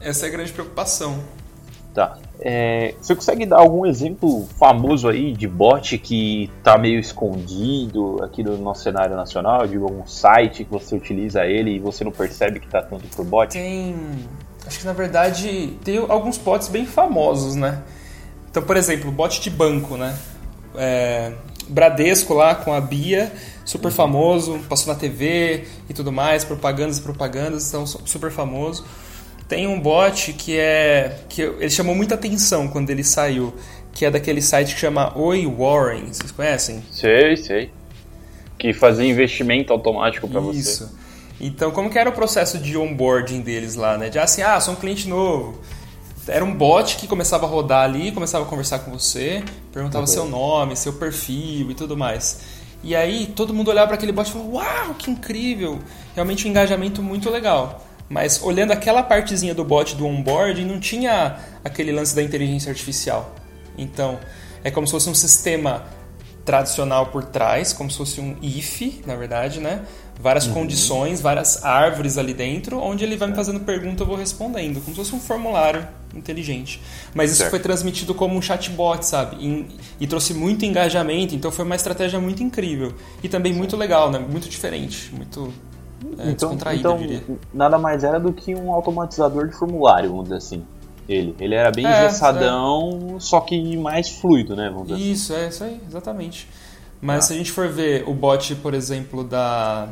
[0.00, 1.18] Essa é a grande preocupação.
[1.94, 2.18] Tá.
[2.40, 8.44] É, você consegue dar algum exemplo famoso aí de bot que tá meio escondido aqui
[8.44, 9.66] no nosso cenário nacional?
[9.66, 13.24] De algum site que você utiliza ele e você não percebe que tá tanto por
[13.24, 13.52] bot?
[13.52, 13.96] Tem.
[14.64, 17.82] Acho que na verdade tem alguns bots bem famosos, né?
[18.50, 20.16] Então, por exemplo, bot de banco, né?
[20.76, 21.32] É,
[21.68, 23.32] Bradesco lá com a Bia,
[23.64, 28.84] super famoso, passou na TV e tudo mais, propagandas e propagandas, então super famoso.
[29.48, 33.54] Tem um bot que é que ele chamou muita atenção quando ele saiu,
[33.92, 36.82] que é daquele site que chama Oi Warren, vocês conhecem?
[36.90, 37.70] Sei, sei.
[38.58, 40.58] Que fazia investimento automático para você.
[40.58, 40.98] Isso.
[41.40, 44.08] Então, como que era o processo de onboarding deles lá, né?
[44.08, 45.60] De assim, ah, sou um cliente novo
[46.28, 50.06] era um bot que começava a rodar ali, começava a conversar com você, perguntava uhum.
[50.06, 52.40] seu nome, seu perfil e tudo mais.
[52.82, 55.78] E aí todo mundo olhava para aquele bot e falava: Uau, que incrível!
[56.14, 57.84] Realmente um engajamento muito legal.
[58.08, 63.34] Mas olhando aquela partezinha do bot do onboarding, não tinha aquele lance da inteligência artificial.
[63.76, 64.18] Então,
[64.64, 65.84] é como se fosse um sistema
[66.48, 69.84] tradicional por trás, como se fosse um if, na verdade, né?
[70.18, 70.54] várias uhum.
[70.54, 74.88] condições, várias árvores ali dentro, onde ele vai me fazendo pergunta eu vou respondendo, como
[74.88, 76.82] se fosse um formulário inteligente.
[77.14, 77.50] Mas isso certo.
[77.50, 79.36] foi transmitido como um chatbot, sabe?
[79.38, 79.66] E,
[80.00, 82.94] e, trouxe muito engajamento, então foi uma estratégia muito incrível.
[83.22, 84.18] E também muito legal, né?
[84.18, 85.52] Muito diferente, muito
[86.18, 87.38] é, então, descontraído, então.
[87.54, 90.64] Nada mais era do que um automatizador de formulário, vamos dizer assim.
[91.08, 93.20] Ele, ele era bem é, engessadão, é.
[93.20, 94.68] só que mais fluido, né?
[94.70, 95.42] Vamos dizer isso, assim.
[95.42, 96.48] é isso aí, exatamente.
[97.00, 97.28] Mas ah.
[97.28, 99.88] se a gente for ver o bot, por exemplo, da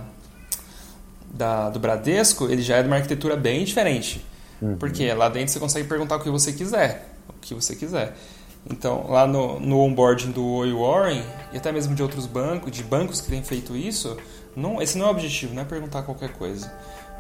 [1.36, 4.24] da, do Bradesco, ele já é de uma arquitetura bem diferente.
[4.60, 4.76] Uhum.
[4.76, 7.12] Porque lá dentro você consegue perguntar o que você quiser.
[7.28, 8.16] O que você quiser.
[8.68, 12.82] Então, lá no, no onboarding do Oi Warren, e até mesmo de outros bancos, de
[12.82, 14.16] bancos que têm feito isso,
[14.56, 16.72] não, esse não é o objetivo, não é perguntar qualquer coisa.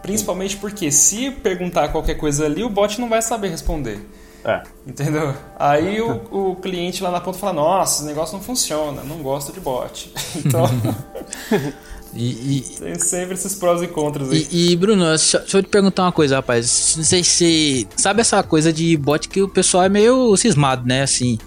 [0.02, 4.00] Principalmente porque se perguntar qualquer coisa ali, o bot não vai saber responder.
[4.44, 4.62] É.
[4.86, 5.34] Entendeu?
[5.58, 9.52] Aí o, o cliente lá na ponta fala: Nossa, esse negócio não funciona, não gosto
[9.52, 10.12] de bot.
[10.36, 10.66] Então.
[12.14, 14.48] E, e, Tem sempre esses prós e contras aí.
[14.50, 16.94] E, e, Bruno, deixa, eu te perguntar uma coisa, rapaz.
[16.96, 17.86] Não sei se.
[17.94, 21.02] Sabe essa coisa de bot que o pessoal é meio cismado, né?
[21.02, 21.38] Assim.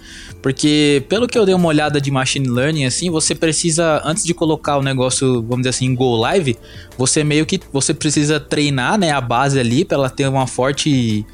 [0.42, 4.32] Porque, pelo que eu dei uma olhada de machine learning, assim, você precisa, antes de
[4.32, 6.56] colocar o negócio, vamos dizer assim, em Go Live,
[6.96, 7.60] você meio que.
[7.72, 11.26] Você precisa treinar, né, a base ali para ela ter uma forte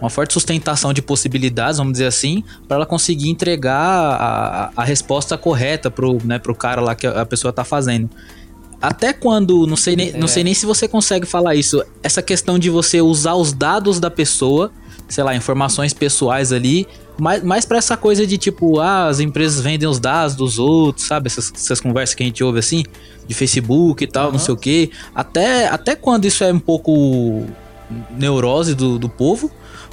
[0.00, 5.38] uma forte sustentação de possibilidades, vamos dizer assim, para ela conseguir entregar a, a resposta
[5.38, 8.10] correta pro, né, pro cara lá que a pessoa tá fazendo
[8.82, 10.18] até quando, não sei, nem, é.
[10.18, 14.00] não sei nem se você consegue falar isso, essa questão de você usar os dados
[14.00, 14.72] da pessoa,
[15.12, 19.60] sei lá, informações pessoais ali, mais, mais para essa coisa de tipo, ah, as empresas
[19.60, 21.26] vendem os dados dos outros, sabe?
[21.26, 22.82] Essas, essas conversas que a gente ouve assim,
[23.28, 24.32] de Facebook e tal, uhum.
[24.32, 24.90] não sei o quê.
[25.14, 27.44] Até, até quando isso é um pouco
[28.16, 29.50] neurose do, do povo,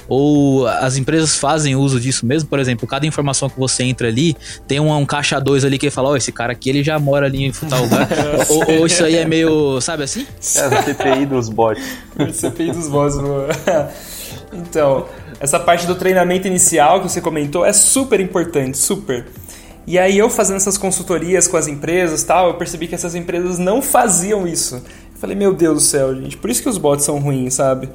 [0.08, 2.48] ou as empresas fazem uso disso mesmo?
[2.48, 4.34] Por exemplo, cada informação que você entra ali,
[4.66, 6.98] tem um, um caixa 2 ali que fala, ó, oh, esse cara aqui ele já
[6.98, 8.08] mora ali em tal lugar.
[8.48, 10.26] ou, ou, isso aí é meio, sabe assim?
[10.56, 11.84] É a CPI dos bots.
[12.32, 13.16] CPI dos bots.
[14.52, 15.06] Então,
[15.38, 19.26] essa parte do treinamento inicial que você comentou é super importante, super.
[19.86, 23.58] E aí eu fazendo essas consultorias com as empresas tal, eu percebi que essas empresas
[23.58, 24.82] não faziam isso.
[25.14, 27.88] Falei, meu Deus do céu, gente, por isso que os bots são ruins, sabe?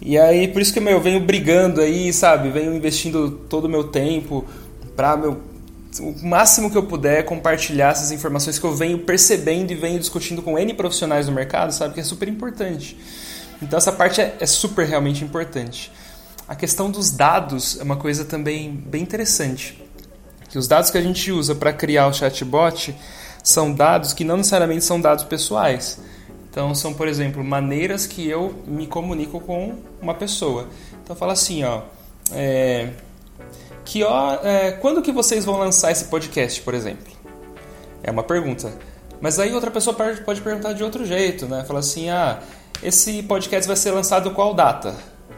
[0.00, 2.50] E aí, por isso que meu, eu venho brigando aí, sabe?
[2.50, 4.44] Venho investindo todo o meu tempo
[4.96, 5.38] para meu
[6.00, 10.42] o máximo que eu puder compartilhar essas informações que eu venho percebendo e venho discutindo
[10.42, 11.94] com N profissionais do mercado, sabe?
[11.94, 12.96] Que é super importante.
[13.60, 15.92] Então essa parte é, é super realmente importante.
[16.46, 19.82] A questão dos dados é uma coisa também bem interessante.
[20.48, 22.96] Que os dados que a gente usa para criar o chatbot
[23.42, 26.00] são dados que não necessariamente são dados pessoais.
[26.50, 30.68] Então são, por exemplo, maneiras que eu me comunico com uma pessoa.
[31.02, 31.82] Então fala assim, ó,
[32.32, 32.90] é,
[33.84, 37.12] que ó, é, quando que vocês vão lançar esse podcast, por exemplo?
[38.02, 38.72] É uma pergunta.
[39.20, 39.94] Mas aí outra pessoa
[40.24, 41.64] pode perguntar de outro jeito, né?
[41.66, 42.40] Fala assim, ah,
[42.82, 44.94] esse podcast vai ser lançado qual data?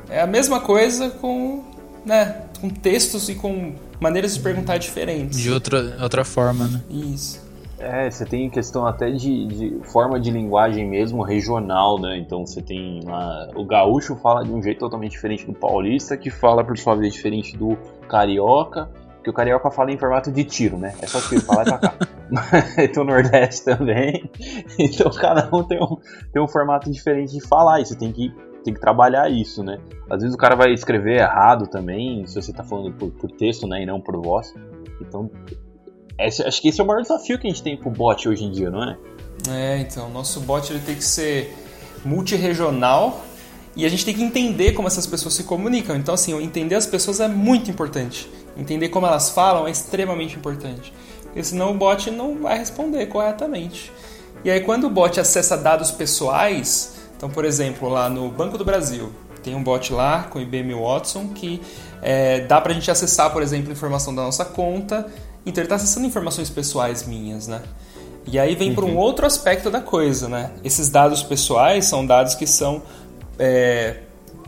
[0.09, 1.64] É a mesma coisa com,
[2.05, 5.38] né, com textos e com maneiras de perguntar diferentes.
[5.38, 6.83] De outra, outra forma, né?
[6.90, 7.51] Isso.
[7.79, 12.19] É, você tem questão até de, de, forma de linguagem mesmo regional, né?
[12.19, 13.49] Então você tem lá.
[13.55, 17.14] O gaúcho fala de um jeito totalmente diferente do paulista, que fala por sua vez
[17.14, 18.90] diferente do carioca,
[19.22, 20.94] que o carioca fala em formato de tiro, né?
[21.00, 21.94] É só tiro pra lá e pra cá.
[22.76, 24.30] tem o Nordeste também.
[24.78, 25.96] Então cada um tem um,
[26.33, 27.80] tem um formato diferente de falar.
[27.80, 28.33] E você tem que,
[28.64, 29.78] tem que trabalhar isso, né?
[30.09, 33.66] Às vezes o cara vai escrever errado também, se você tá falando por, por texto,
[33.66, 33.83] né?
[33.83, 34.54] E não por voz.
[35.00, 35.30] Então
[36.18, 38.44] esse, acho que esse é o maior desafio que a gente tem pro bot hoje
[38.44, 38.98] em dia, não é?
[39.48, 41.56] É, então, nosso bot ele tem que ser
[42.04, 43.24] multiregional
[43.76, 45.96] e a gente tem que entender como essas pessoas se comunicam.
[45.96, 48.28] Então, assim, entender as pessoas é muito importante.
[48.56, 50.92] Entender como elas falam é extremamente importante.
[51.22, 53.92] Porque senão o bot não vai responder corretamente.
[54.44, 58.64] E aí, quando o bot acessa dados pessoais, então, por exemplo, lá no Banco do
[58.64, 61.61] Brasil, tem um bot lá com o IBM Watson que
[62.02, 65.06] é, dá para a gente acessar, por exemplo, informação da nossa conta
[65.44, 67.62] então ele está acessando informações pessoais minhas, né?
[68.26, 68.74] E aí vem uhum.
[68.74, 70.50] para um outro aspecto da coisa, né?
[70.62, 72.83] Esses dados pessoais são dados que são,
[73.40, 73.96] é,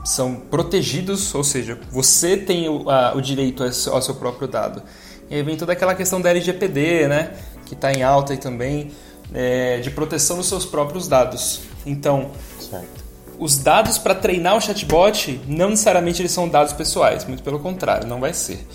[0.04, 4.82] são protegidos, ou seja, você tem o, a, o direito ao seu próprio dado.
[5.30, 7.32] E aí vem toda aquela questão da LGPD, né?
[7.64, 8.92] Que está em alta aí também,
[9.32, 11.60] é, de proteção dos seus próprios dados.
[11.86, 13.02] Então, certo.
[13.38, 18.06] os dados para treinar o chatbot não necessariamente eles são dados pessoais, muito pelo contrário,
[18.06, 18.66] não vai ser.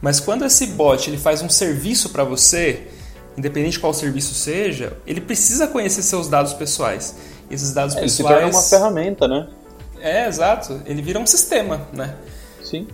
[0.00, 2.86] Mas quando esse bot ele faz um serviço para você,
[3.36, 7.16] independente de qual serviço seja, ele precisa conhecer seus dados pessoais.
[7.50, 8.42] Esses dados é, pessoais.
[8.42, 9.48] Ele se uma ferramenta, né?
[10.00, 10.82] É, exato.
[10.86, 12.14] Ele vira um sistema, né?
[12.62, 12.86] Sim.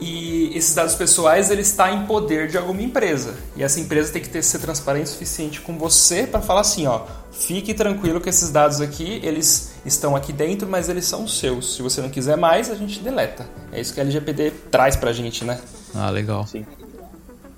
[0.00, 3.36] E esses dados pessoais ele está em poder de alguma empresa.
[3.54, 6.88] E essa empresa tem que ter ser transparente o suficiente com você para falar assim,
[6.88, 11.76] ó, fique tranquilo que esses dados aqui, eles estão aqui dentro, mas eles são seus.
[11.76, 13.46] Se você não quiser mais, a gente deleta.
[13.70, 15.60] É isso que a LGPD traz pra gente, né?
[15.94, 16.48] Ah, legal.
[16.48, 16.66] Sim.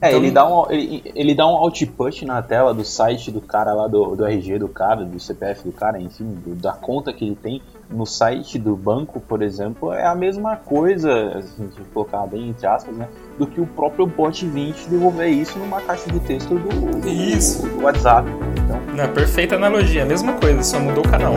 [0.04, 3.40] É, então, ele, dá um, ele, ele dá um output na tela do site do
[3.40, 7.10] cara lá, do, do RG do cara, do CPF do cara, enfim, do, da conta
[7.10, 7.62] que ele tem.
[7.90, 12.66] No site do banco, por exemplo, é a mesma coisa, assim, se colocar bem entre
[12.66, 13.08] aspas, né?
[13.38, 17.66] Do que o próprio bot 20 devolver isso numa caixa de texto do, do, isso.
[17.68, 18.28] do WhatsApp.
[18.64, 18.80] Então...
[18.96, 21.34] Não, perfeita analogia, a mesma coisa, só mudou o canal.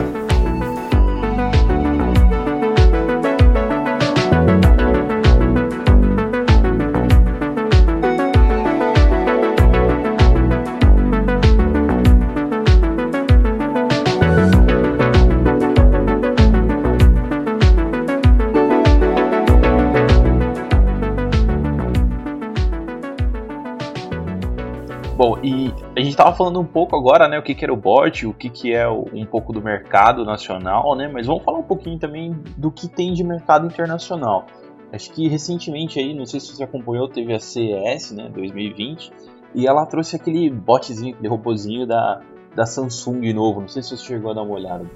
[25.96, 28.72] Estava falando um pouco agora, né, o que, que era o bot, o que, que
[28.72, 32.88] é um pouco do mercado nacional, né, mas vamos falar um pouquinho também do que
[32.88, 34.46] tem de mercado internacional.
[34.92, 39.12] Acho que recentemente aí, não sei se você acompanhou, teve a CES, né, 2020,
[39.54, 42.20] e ela trouxe aquele botzinho, aquele robozinho da,
[42.54, 44.86] da Samsung novo, não sei se você chegou a dar uma olhada.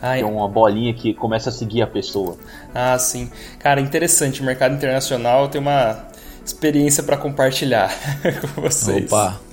[0.00, 0.18] Ai.
[0.18, 2.36] Que é uma bolinha que começa a seguir a pessoa.
[2.74, 3.30] Ah, sim.
[3.58, 4.40] Cara, interessante.
[4.40, 6.06] O mercado internacional tem uma
[6.48, 7.90] experiência para compartilhar
[8.54, 9.10] com vocês.
[9.12, 9.48] Opa!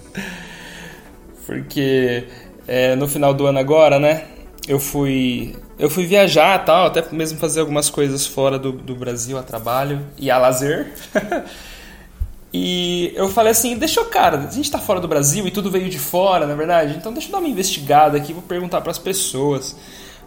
[1.46, 2.28] porque
[2.68, 4.26] é, no final do ano agora, né?
[4.68, 9.38] Eu fui eu fui viajar tal, até mesmo fazer algumas coisas fora do, do Brasil
[9.38, 10.88] a trabalho e a lazer.
[12.52, 15.70] e eu falei assim, deixa eu, cara, a gente tá fora do Brasil e tudo
[15.70, 18.80] veio de fora, na é verdade, então deixa eu dar uma investigada aqui, vou perguntar
[18.82, 19.76] para as pessoas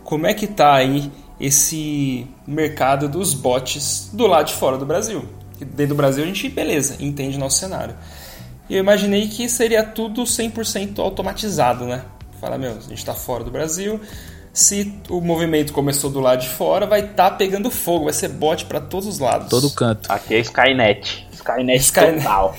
[0.04, 1.10] como é que tá aí
[1.40, 5.24] esse mercado dos bots do lado de fora do Brasil.
[5.64, 7.94] Dentro do Brasil a gente, beleza, entende nosso cenário.
[8.68, 12.02] E eu imaginei que seria tudo 100% automatizado, né?
[12.40, 14.00] Fala, meu, a gente está fora do Brasil.
[14.52, 18.28] Se o movimento começou do lado de fora, vai estar tá pegando fogo, vai ser
[18.28, 19.48] bot para todos os lados.
[19.48, 20.10] Todo canto.
[20.10, 21.26] Aqui é Skynet.
[21.32, 22.18] Skynet, Skynet.
[22.18, 22.56] total.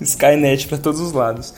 [0.00, 1.54] Skynet para todos os lados.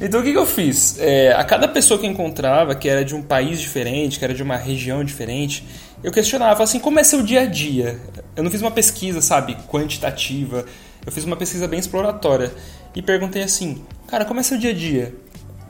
[0.00, 0.98] Então o que, que eu fiz?
[0.98, 4.34] É, a cada pessoa que eu encontrava, que era de um país diferente, que era
[4.34, 5.64] de uma região diferente,
[6.02, 7.98] eu questionava assim, como é seu dia a dia?
[8.36, 10.64] Eu não fiz uma pesquisa, sabe, quantitativa,
[11.04, 12.52] eu fiz uma pesquisa bem exploratória
[12.94, 15.14] e perguntei assim, cara, como é seu dia a dia?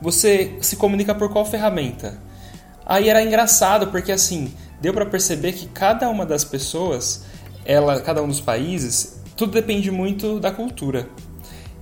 [0.01, 2.19] Você se comunica por qual ferramenta?
[2.85, 7.23] Aí era engraçado porque assim, deu para perceber que cada uma das pessoas,
[7.65, 11.09] ela, cada um dos países, tudo depende muito da cultura.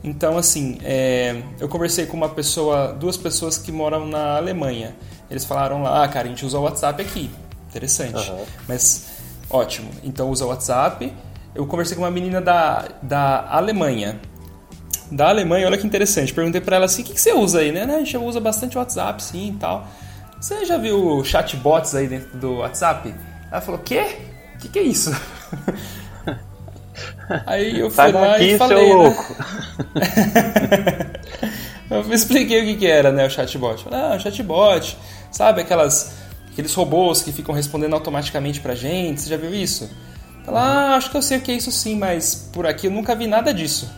[0.04, 4.96] Então, assim, é, eu conversei com uma pessoa, duas pessoas que moram na Alemanha.
[5.30, 7.30] Eles falaram lá, ah, cara, a gente usa o WhatsApp aqui.
[7.70, 8.30] Interessante.
[8.30, 8.46] Uhum.
[8.68, 9.06] Mas,
[9.54, 9.90] ótimo.
[10.04, 11.14] Então, usa o WhatsApp.
[11.56, 14.20] Eu conversei com uma menina da, da Alemanha.
[15.12, 16.34] Da Alemanha, olha que interessante.
[16.34, 17.84] Perguntei para ela assim: o que, que você usa aí, né?
[17.84, 19.88] A gente usa bastante WhatsApp, sim e tal.
[20.42, 23.14] Você já viu chatbots aí dentro do WhatsApp?
[23.52, 24.18] Ela falou: quê?
[24.56, 25.12] O que, que é isso?
[27.46, 28.94] Aí eu fui Sai lá daqui, e falei, seu né?
[28.94, 29.36] louco.
[31.90, 33.86] eu expliquei o que, que era, né, o chatbot.
[33.92, 34.98] Ah, o chatbot,
[35.32, 36.14] sabe aquelas
[36.54, 39.90] aqueles robôs que ficam respondendo automaticamente pra gente, você já viu isso?
[40.46, 42.92] Fala, ah, acho que eu sei o que é isso sim, mas por aqui eu
[42.92, 43.90] nunca vi nada disso.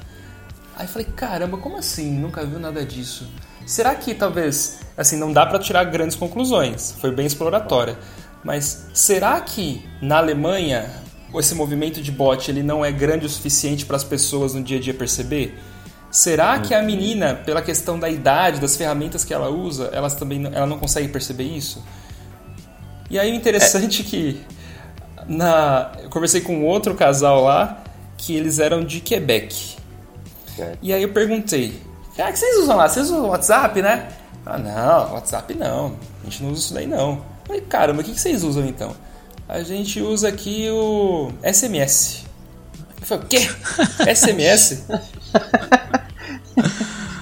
[0.78, 2.12] Aí falei, caramba, como assim?
[2.12, 3.28] Nunca viu nada disso?
[3.66, 7.98] Será que talvez, assim, não dá para tirar grandes conclusões, foi bem exploratória,
[8.44, 10.90] mas será que na Alemanha
[11.34, 14.78] esse movimento de bot ele não é grande o suficiente para as pessoas no dia
[14.78, 15.60] a dia perceber?
[16.10, 20.46] Será que a menina, pela questão da idade, das ferramentas que ela usa, elas também
[20.46, 21.84] ela não consegue perceber isso?
[23.10, 24.42] E aí o interessante é que
[25.28, 27.84] na, eu conversei com outro casal lá
[28.18, 29.76] que eles eram de Quebec.
[30.58, 30.74] É.
[30.82, 31.80] E aí eu perguntei,
[32.18, 32.88] ah, que vocês usam lá?
[32.88, 34.08] Vocês usam o WhatsApp, né?
[34.46, 35.96] Ah, não, WhatsApp não.
[36.22, 37.12] A gente não usa isso daí não.
[37.12, 38.96] Eu falei, caramba, o que vocês usam então?
[39.48, 42.26] a gente usa aqui o SMS.
[43.02, 43.48] Eu falei, o quê?
[44.16, 44.84] SMS?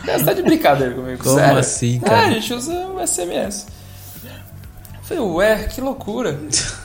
[0.06, 1.58] Você tá de brincadeira comigo, Como sério.
[1.58, 2.18] assim, cara?
[2.18, 3.66] Ah, a gente usa o SMS.
[5.14, 6.40] Eu falei, ué, que loucura.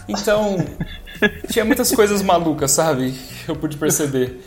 [0.08, 0.56] Então,
[1.50, 3.14] tinha muitas coisas malucas, sabe?
[3.46, 4.44] Eu pude perceber.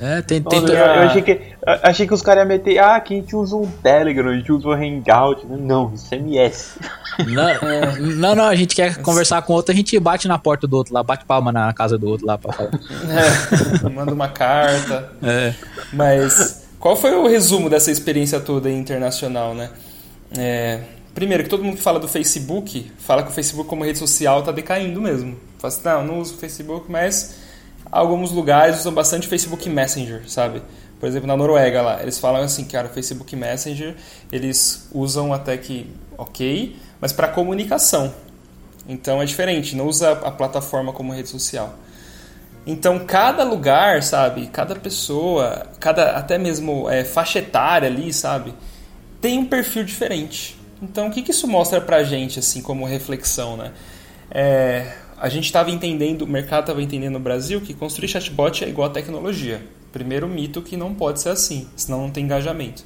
[0.00, 3.14] É, tem, tem eu, eu, achei que, achei que os caras iam meter, ah, aqui
[3.14, 5.46] a gente usa um Telegram, a gente usa um Hangout.
[5.46, 6.78] Não, SMS.
[7.28, 10.66] Não, é, não, não, a gente quer conversar com outro, a gente bate na porta
[10.66, 12.70] do outro lá, bate palma na casa do outro lá pra falar.
[13.84, 15.12] É, manda uma carta.
[15.22, 15.54] É.
[15.92, 19.70] Mas qual foi o resumo dessa experiência toda internacional, né?
[20.36, 20.80] É,
[21.14, 24.42] primeiro, que todo mundo que fala do Facebook, fala que o Facebook como rede social
[24.42, 25.36] tá decaindo mesmo.
[25.58, 27.36] Fala assim, não, não uso Facebook, mas
[27.90, 30.62] alguns lugares usam bastante Facebook Messenger, sabe?
[30.98, 33.96] Por exemplo, na Noruega lá, eles falam assim, cara, Facebook Messenger,
[34.30, 38.14] eles usam até que ok, mas para comunicação.
[38.88, 41.74] Então é diferente, não usa a plataforma como rede social.
[42.64, 48.54] Então cada lugar, sabe, cada pessoa, cada até mesmo é, faixa etária ali, sabe,
[49.20, 50.61] tem um perfil diferente.
[50.82, 53.72] Então o que, que isso mostra pra gente, assim, como reflexão, né?
[54.28, 58.68] É, a gente estava entendendo, o mercado estava entendendo no Brasil que construir chatbot é
[58.68, 59.62] igual a tecnologia.
[59.92, 62.82] Primeiro mito que não pode ser assim, senão não tem engajamento.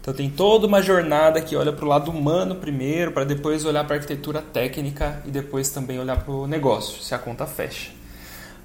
[0.00, 3.84] Então tem toda uma jornada que olha para o lado humano primeiro, para depois olhar
[3.84, 7.90] para a arquitetura técnica e depois também olhar para o negócio, se a conta fecha.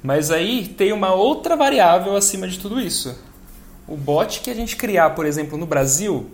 [0.03, 3.17] Mas aí tem uma outra variável acima de tudo isso.
[3.87, 6.29] O bot que a gente criar, por exemplo, no Brasil,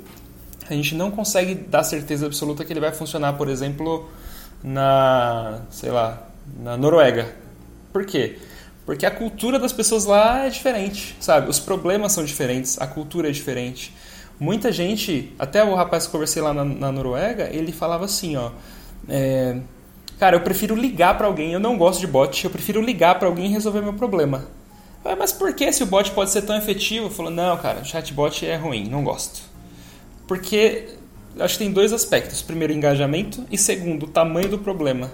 [0.69, 4.09] a gente não consegue dar certeza absoluta que ele vai funcionar, por exemplo,
[4.63, 6.27] na, sei lá,
[6.59, 7.33] na Noruega.
[7.91, 8.37] Por quê?
[8.85, 11.49] Porque a cultura das pessoas lá é diferente, sabe?
[11.49, 13.93] Os problemas são diferentes, a cultura é diferente.
[14.39, 18.51] Muita gente, até o rapaz que conversei lá na, na Noruega, ele falava assim, ó,
[19.07, 19.57] é,
[20.19, 23.27] cara, eu prefiro ligar para alguém, eu não gosto de bot, eu prefiro ligar para
[23.27, 24.47] alguém e resolver meu problema.
[25.17, 27.09] Mas por que se o bot pode ser tão efetivo?
[27.09, 29.52] Falou, não, cara, chatbot é ruim, não gosto.
[30.27, 30.89] Porque
[31.39, 32.41] acho que tem dois aspectos.
[32.41, 35.11] Primeiro, engajamento e segundo, o tamanho do problema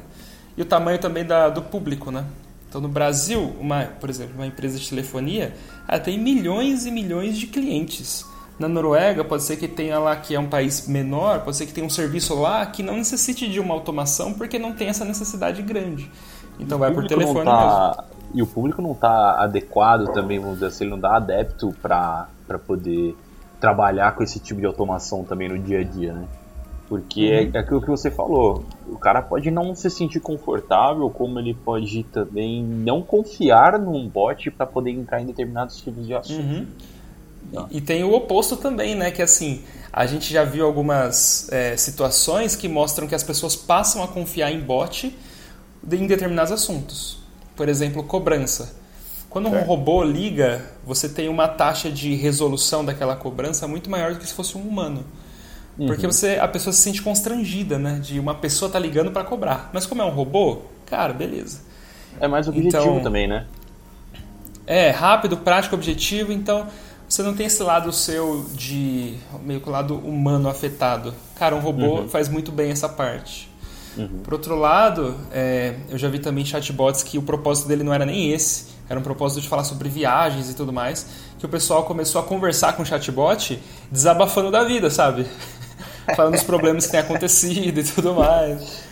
[0.57, 2.25] e o tamanho também da, do público, né?
[2.67, 5.55] Então, no Brasil, uma, por exemplo, uma empresa de telefonia,
[5.87, 8.23] ela tem milhões e milhões de clientes.
[8.59, 11.73] Na Noruega, pode ser que tenha lá, que é um país menor, pode ser que
[11.73, 15.61] tenha um serviço lá que não necessite de uma automação porque não tem essa necessidade
[15.61, 16.11] grande.
[16.59, 18.19] Então, vai por telefone tá, mesmo.
[18.35, 22.27] E o público não está adequado também, vamos dizer assim, ele não dá adepto para
[22.67, 23.15] poder
[23.59, 26.27] trabalhar com esse tipo de automação também no dia a dia, né?
[26.87, 27.51] Porque é uhum.
[27.53, 28.65] é aquilo que você falou.
[28.87, 34.49] O cara pode não se sentir confortável, como ele pode também não confiar num bot
[34.49, 36.45] para poder entrar em determinados tipos de assuntos.
[36.45, 36.67] Uhum.
[37.69, 39.11] E tem o oposto também, né?
[39.11, 39.61] Que assim,
[39.93, 44.51] a gente já viu algumas é, situações que mostram que as pessoas passam a confiar
[44.51, 45.15] em bot
[45.91, 47.19] em determinados assuntos.
[47.55, 48.78] Por exemplo, cobrança.
[49.29, 54.19] Quando um robô liga, você tem uma taxa de resolução daquela cobrança muito maior do
[54.19, 55.05] que se fosse um humano.
[55.77, 55.85] Uhum.
[55.85, 57.99] Porque você, a pessoa se sente constrangida, né?
[58.01, 59.69] De uma pessoa tá ligando para cobrar.
[59.71, 61.61] Mas como é um robô, cara, beleza.
[62.19, 63.45] É mais objetivo então, também, né?
[64.65, 66.67] É, rápido, prático, objetivo, então
[67.07, 71.13] você não tem esse lado seu de meio que o lado humano afetado.
[71.35, 72.09] Cara, um robô uhum.
[72.09, 73.49] faz muito bem essa parte.
[73.97, 74.19] Uhum.
[74.23, 78.05] Por outro lado, é, eu já vi também chatbots que o propósito dele não era
[78.05, 81.05] nem esse, era um propósito de falar sobre viagens e tudo mais,
[81.37, 83.61] que o pessoal começou a conversar com o chatbot
[83.91, 85.27] desabafando da vida, sabe?
[86.15, 88.89] Falando dos problemas que tem acontecido e tudo mais.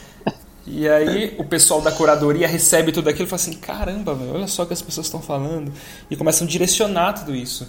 [0.67, 4.47] E aí o pessoal da curadoria recebe tudo aquilo e fala assim, caramba, meu, olha
[4.47, 5.71] só o que as pessoas estão falando.
[6.11, 7.67] E começam a direcionar tudo isso.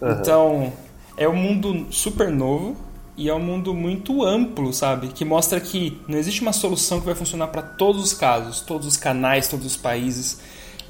[0.00, 0.10] Uhum.
[0.12, 0.72] Então,
[1.16, 2.76] é um mundo super novo
[3.16, 5.08] e é um mundo muito amplo, sabe?
[5.08, 8.86] Que mostra que não existe uma solução que vai funcionar para todos os casos, todos
[8.86, 10.40] os canais, todos os países.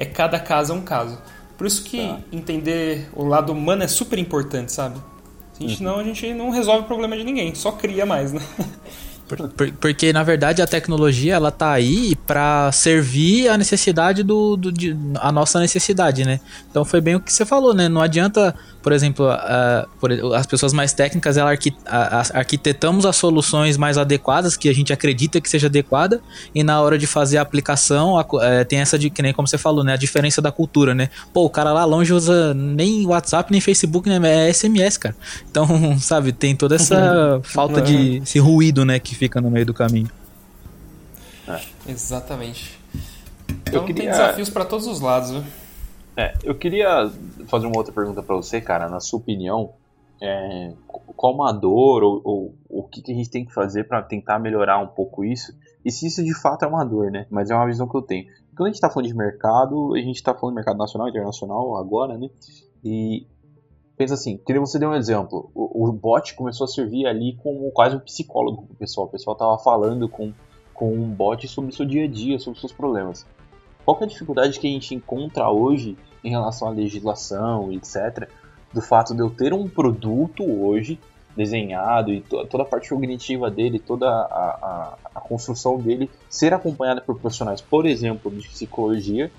[0.01, 1.19] É cada caso é um caso.
[1.59, 2.19] Por isso que tá.
[2.33, 4.99] entender o lado humano é super importante, sabe?
[5.77, 6.01] Senão uhum.
[6.01, 8.41] a gente não resolve o problema de ninguém, só cria mais, né?
[9.79, 14.97] Porque, na verdade, a tecnologia, ela tá aí para servir a necessidade do, do de,
[15.21, 16.41] a nossa necessidade, né?
[16.69, 17.89] Então foi bem o que você falou, né?
[17.89, 19.27] Não adianta por exemplo,
[20.01, 21.75] por, as pessoas mais técnicas, ela arqui,
[22.33, 26.21] arquitetamos as soluções mais adequadas, que a gente acredita que seja adequada,
[26.55, 29.59] e na hora de fazer a aplicação, é, tem essa de, que nem como você
[29.59, 29.93] falou, né?
[29.93, 31.11] A diferença da cultura, né?
[31.33, 34.47] Pô, o cara lá longe usa nem WhatsApp, nem Facebook, né?
[34.47, 35.17] É SMS, cara.
[35.51, 35.67] Então,
[36.01, 38.19] sabe, tem toda essa falta de.
[38.19, 40.11] esse ruído, né, que fica no meio do caminho.
[41.49, 41.61] É.
[41.89, 42.79] Exatamente.
[43.63, 44.03] Então queria...
[44.03, 45.43] tem desafios para todos os lados, viu?
[46.17, 47.11] É, eu queria
[47.47, 48.89] fazer uma outra pergunta para você, cara.
[48.89, 49.73] Na sua opinião,
[50.21, 50.73] é,
[51.17, 54.39] qual uma dor ou, ou, o que, que a gente tem que fazer para tentar
[54.39, 55.53] melhorar um pouco isso?
[55.85, 57.27] E se isso de fato é uma dor, né?
[57.31, 58.27] Mas é uma visão que eu tenho.
[58.55, 61.11] Quando a gente está falando de mercado, a gente está falando de mercado nacional e
[61.11, 62.29] internacional agora, né?
[62.85, 63.27] E
[63.97, 65.51] pensa assim, queria você dar um exemplo.
[65.55, 69.07] O, o, bot começou a servir ali como quase um psicólogo pro pessoal.
[69.07, 70.33] O pessoal tava falando com,
[70.75, 73.27] com um bot sobre o seu dia a dia, sobre os seus problemas.
[73.85, 78.29] Qual é a dificuldade que a gente encontra hoje em relação à legislação, etc.,
[78.73, 80.99] do fato de eu ter um produto hoje
[81.37, 86.53] desenhado e to toda a parte cognitiva dele, toda a, a, a, construção dele ser
[86.53, 89.31] acompanhada por profissionais, por exemplo, de psicologia,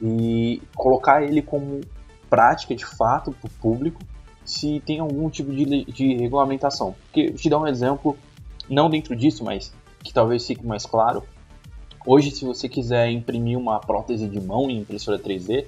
[0.00, 1.80] e colocar ele como
[2.28, 4.00] prática de fato para o público
[4.44, 6.94] se tem algum tipo de, de regulamentação.
[7.04, 8.16] Porque, te dar um exemplo,
[8.68, 9.72] não dentro disso, mas
[10.04, 11.22] que talvez fique mais claro,
[12.06, 15.66] Hoje, se você quiser imprimir uma prótese de mão em impressora 3D,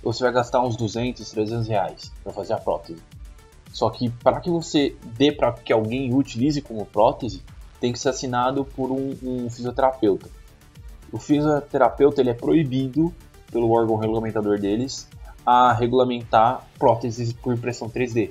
[0.00, 3.02] você vai gastar uns 200, 300 reais para fazer a prótese.
[3.72, 7.42] Só que para que você dê para que alguém utilize como prótese,
[7.80, 10.28] tem que ser assinado por um, um fisioterapeuta.
[11.10, 13.12] O fisioterapeuta ele é proibido
[13.50, 15.08] pelo órgão regulamentador deles
[15.44, 18.30] a regulamentar próteses por impressão 3D.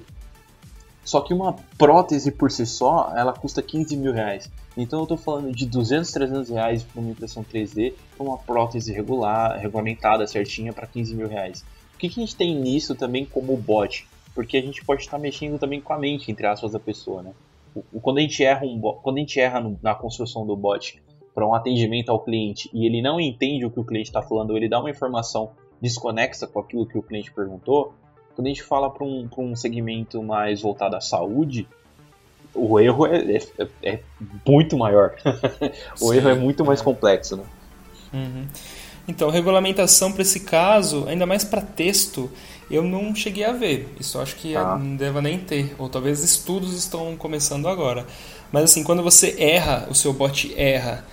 [1.10, 4.47] Só que uma prótese por si só, ela custa 15 mil reais.
[4.78, 8.93] Então eu estou falando de 200, 300 reais para uma impressão 3D, para uma prótese
[8.93, 11.66] regular, regulamentada, certinha, para 15 mil reais.
[11.95, 14.07] O que, que a gente tem nisso também como bot?
[14.36, 17.32] Porque a gente pode estar mexendo também com a mente, entre aspas, da pessoa, né?
[18.03, 21.01] Quando a gente erra, um, quando a gente erra na construção do bot
[21.34, 24.55] para um atendimento ao cliente e ele não entende o que o cliente está falando,
[24.55, 27.95] ele dá uma informação desconexa com aquilo que o cliente perguntou,
[28.40, 31.68] quando a gente fala para um, um segmento mais voltado à saúde,
[32.56, 34.00] o erro é, é, é
[34.48, 35.14] muito maior.
[36.00, 37.36] o Sim, erro é muito mais complexo.
[37.36, 37.44] Né?
[38.14, 38.48] Uhum.
[39.10, 42.32] Então, regulamentação para esse caso, ainda mais para texto,
[42.72, 43.94] eu não cheguei a ver.
[44.00, 44.78] Isso acho que ah.
[44.78, 45.76] não deva nem ter.
[45.78, 48.06] Ou talvez estudos estão começando agora.
[48.54, 51.04] Mas assim, quando você erra, o seu bot erra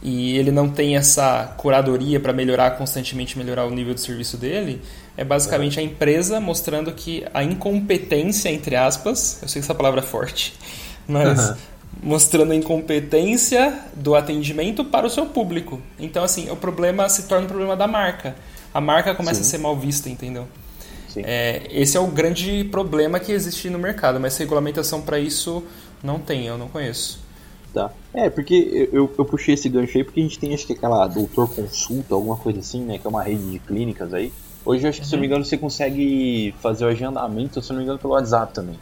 [0.00, 4.80] e ele não tem essa curadoria para melhorar constantemente melhorar o nível de serviço dele,
[5.16, 10.00] é basicamente a empresa mostrando que a incompetência entre aspas, eu sei que essa palavra
[10.00, 10.54] é forte,
[11.06, 11.56] mas uhum.
[12.02, 15.80] mostrando a incompetência do atendimento para o seu público.
[15.98, 18.36] Então assim, o problema se torna um problema da marca.
[18.72, 19.48] A marca começa Sim.
[19.48, 20.46] a ser mal vista, entendeu?
[21.24, 25.64] É, esse é o grande problema que existe no mercado, mas regulamentação para isso
[26.02, 27.24] não tem, eu não conheço.
[27.72, 27.90] Tá.
[28.14, 31.06] É, porque eu, eu puxei esse gancho aí porque a gente tem, acho que aquela
[31.06, 32.98] doutor consulta, alguma coisa assim, né?
[32.98, 34.32] Que é uma rede de clínicas aí.
[34.66, 35.10] Hoje, acho que, uhum.
[35.10, 38.52] se não me engano, você consegue fazer o agendamento, se não me engano, pelo WhatsApp
[38.52, 38.76] também.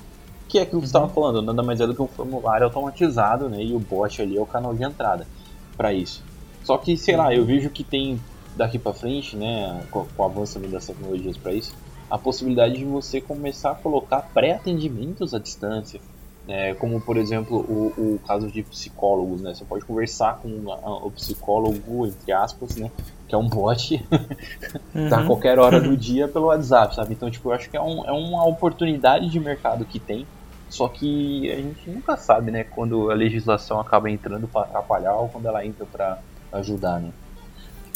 [0.49, 0.91] Que é aquilo que uhum.
[0.91, 3.63] você estava falando, nada mais é do que um formulário automatizado, né?
[3.63, 5.27] E o bot ali é o canal de entrada
[5.77, 6.25] para isso.
[6.65, 8.19] Só que, sei lá, eu vejo que tem
[8.57, 11.75] daqui para frente, né, com, com o avanço das tecnologias para isso,
[12.11, 16.01] a possibilidade de você começar a colocar pré-atendimentos à distância.
[16.47, 19.55] É, como, por exemplo, o, o, caso de psicólogos, né?
[19.55, 20.49] Você pode conversar com
[21.03, 22.91] o psicólogo, entre aspas, né?
[23.27, 24.05] Que é um bot,
[24.95, 25.15] uhum.
[25.15, 27.15] a qualquer hora do dia pelo WhatsApp, sabe?
[27.15, 30.27] Então, tipo, eu acho que é, um, é uma oportunidade de mercado que tem
[30.69, 35.31] Só que a gente nunca sabe, né, quando a legislação acaba entrando para atrapalhar ou
[35.31, 36.19] quando ela entra para
[36.53, 37.11] ajudar, né?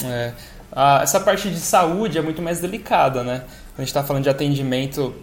[0.04, 0.32] É.
[0.72, 3.44] Ah, essa parte de saúde é muito mais delicada, né?
[3.76, 5.14] A gente está falando de atendimento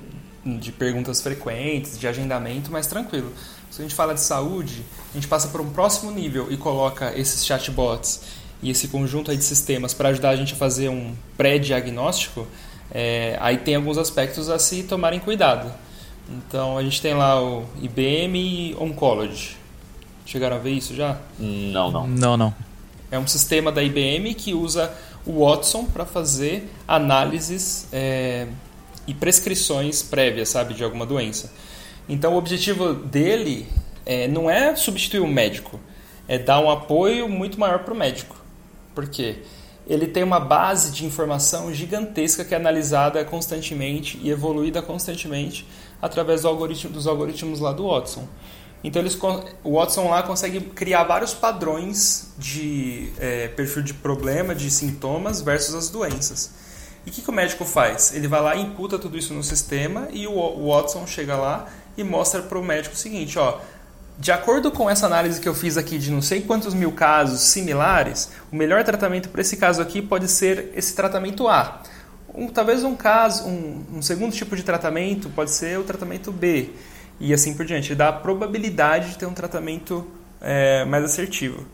[0.45, 3.31] de perguntas frequentes, de agendamento, mais tranquilo.
[3.71, 7.17] Se a gente fala de saúde, a gente passa para um próximo nível e coloca
[7.17, 8.21] esses chatbots
[8.61, 12.47] e esse conjunto aí de sistemas para ajudar a gente a fazer um pré-diagnóstico,
[12.91, 15.71] é, aí tem alguns aspectos a se tomarem cuidado.
[16.29, 19.57] Então a gente tem lá o IBM Oncology.
[20.25, 21.17] Chegaram a ver isso já?
[21.37, 22.07] Não, não.
[22.07, 22.55] Não, não.
[23.11, 24.91] É um sistema da IBM que usa
[25.25, 28.47] o Watson para fazer análises é,
[29.07, 31.51] e prescrições prévias, sabe, de alguma doença.
[32.07, 33.67] Então o objetivo dele
[34.05, 35.79] é, não é substituir o médico,
[36.27, 38.35] é dar um apoio muito maior para o médico.
[38.93, 39.39] Por quê?
[39.87, 45.67] Ele tem uma base de informação gigantesca que é analisada constantemente e evoluída constantemente
[46.01, 48.27] através do algoritmo, dos algoritmos lá do Watson.
[48.83, 49.17] Então eles,
[49.63, 55.73] o Watson lá consegue criar vários padrões de é, perfil de problema, de sintomas versus
[55.73, 56.51] as doenças.
[57.05, 58.13] E o que, que, o médico faz?
[58.13, 62.03] Ele vai lá e imputa tudo isso no sistema e o, Watson chega lá e
[62.03, 63.59] mostra para o médico o seguinte, ó,
[64.17, 67.41] de acordo com essa análise que eu fiz aqui de não sei quantos mil casos
[67.41, 71.83] similares, o melhor tratamento para esse caso aqui pode ser esse tratamento A.
[72.33, 76.69] Um, talvez um caso, um, um, segundo tipo de tratamento pode ser o tratamento B
[77.19, 77.89] e assim por diante.
[77.89, 80.05] Ele dá a probabilidade de ter um tratamento
[80.41, 81.65] é, mais assertivo.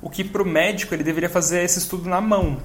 [0.00, 2.58] O que para o médico ele deveria fazer esse estudo na mão,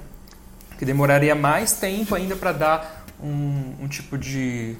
[0.83, 4.75] que demoraria mais tempo ainda para dar um, um, tipo de,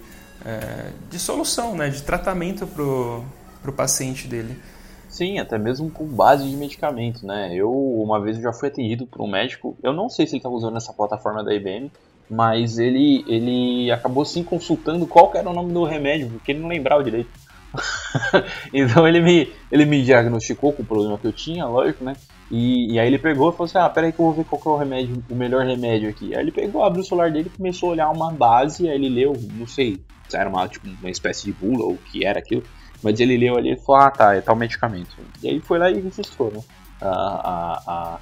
[0.46, 4.60] é, de solução, né, de tratamento para o paciente dele.
[5.08, 7.54] Sim, até mesmo com base de medicamento, né?
[7.56, 10.56] Eu, uma vez, já fui atendido por um médico, eu não sei se ele estava
[10.56, 11.90] usando essa plataforma da IBM,
[12.30, 16.68] mas ele, ele acabou sim consultando qual era o nome do remédio, porque ele não
[16.68, 17.30] lembrava direito.
[18.74, 22.14] então ele me, ele me diagnosticou com o problema que eu tinha, lógico, né?
[22.52, 24.62] E, e, aí ele pegou e falou assim: Ah, peraí que eu vou ver qual
[24.62, 26.36] que é o remédio, o melhor remédio aqui.
[26.36, 29.34] Aí ele pegou, abriu o celular dele começou a olhar uma base, aí ele leu,
[29.54, 32.64] não sei se era uma, tipo, uma espécie de bula ou o que era aquilo,
[33.02, 35.16] mas ele leu ali e falou: Ah, tá, é tal medicamento.
[35.42, 36.62] E aí foi lá e registrou, né?
[37.02, 38.20] A, a, a,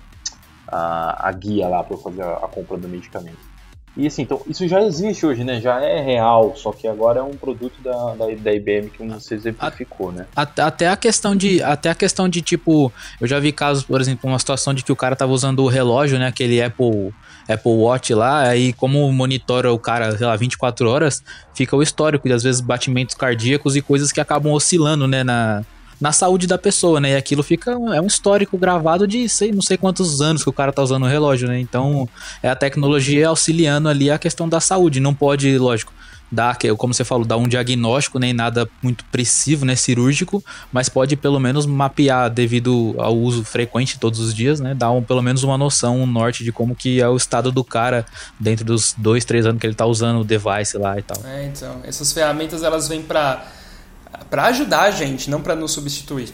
[0.68, 3.51] a, a guia lá para fazer a compra do medicamento.
[3.96, 5.60] E assim, então, isso já existe hoje, né?
[5.60, 9.36] Já é real, só que agora é um produto da, da, da IBM que você
[9.36, 10.26] exemplificou, né?
[10.36, 11.62] Até a questão de.
[11.62, 14.94] Até a questão de, tipo, eu já vi casos, por exemplo, uma situação de que
[14.94, 16.28] o cara tava usando o relógio, né?
[16.28, 17.14] Aquele Apple,
[17.50, 21.22] Apple Watch lá, aí como monitora o cara, sei lá, 24 horas,
[21.54, 25.22] fica o histórico de às vezes batimentos cardíacos e coisas que acabam oscilando, né?
[25.22, 25.66] Na,
[26.02, 27.12] na saúde da pessoa, né?
[27.12, 30.54] E aquilo fica é um histórico gravado de sei, não sei quantos anos que o
[30.54, 31.60] cara tá usando o relógio, né?
[31.60, 32.10] Então,
[32.42, 35.00] é a tecnologia auxiliando ali a questão da saúde.
[35.00, 35.94] Não pode, lógico,
[36.32, 41.18] dar, como você falou, dar um diagnóstico, nem nada muito preciso, né, cirúrgico, mas pode
[41.18, 45.44] pelo menos mapear devido ao uso frequente todos os dias, né, dar um, pelo menos
[45.44, 48.06] uma noção, um norte de como que é o estado do cara
[48.40, 51.22] dentro dos dois, três anos que ele tá usando o device lá e tal.
[51.26, 53.46] É, então, essas ferramentas elas vêm para
[54.30, 56.30] para ajudar a gente, não para nos substituir,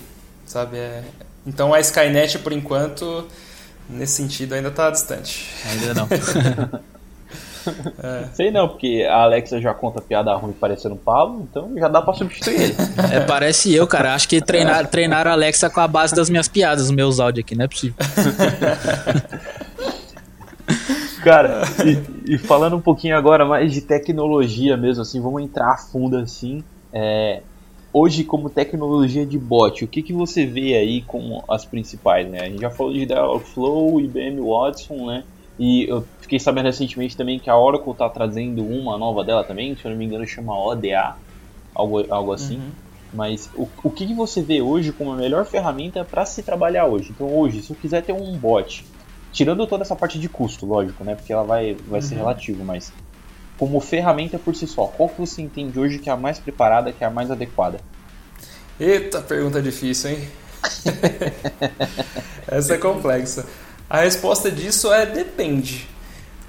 [0.46, 0.78] sabe?
[0.78, 1.04] É...
[1.46, 3.26] Então a Skynet, por enquanto,
[3.90, 5.50] nesse sentido, ainda está distante.
[5.66, 6.08] Ainda não.
[8.04, 8.28] é.
[8.34, 12.02] Sei não, porque a Alexa já conta piada ruim parecendo um Pablo, então já dá
[12.02, 12.76] para substituir ele.
[13.12, 14.14] É, parece eu, cara.
[14.14, 17.46] Acho que treinar, treinar a Alexa com a base das minhas piadas, os meus áudios
[17.46, 17.96] aqui, não é possível.
[21.24, 25.78] Cara, e, e, falando um pouquinho agora mais de tecnologia mesmo, assim, vamos entrar a
[25.78, 26.64] fundo assim.
[26.94, 27.42] É,
[27.94, 32.42] hoje como tecnologia de bot, o que, que você vê aí como as principais, né?
[32.42, 35.24] A gente já falou de Dialogflow, IBM Watson, né?
[35.60, 39.76] E eu fiquei sabendo recentemente também que a Oracle está trazendo uma nova dela também,
[39.76, 41.16] se eu não me engano chama ODA,
[41.74, 42.58] algo, algo assim.
[42.58, 42.72] Uhum.
[43.14, 46.86] Mas o, o que, que você vê hoje como a melhor ferramenta para se trabalhar
[46.86, 47.12] hoje?
[47.12, 48.86] Então hoje, se eu quiser ter um bot,
[49.32, 51.16] tirando toda essa parte de custo, lógico, né?
[51.16, 52.06] Porque ela vai, vai uhum.
[52.06, 52.94] ser relativo, mas
[53.58, 56.92] como ferramenta por si só, qual que você entende hoje que é a mais preparada,
[56.92, 57.80] que é a mais adequada?
[58.80, 60.28] Eita, pergunta difícil, hein?
[62.48, 63.46] Essa é complexa.
[63.90, 65.88] A resposta disso é depende.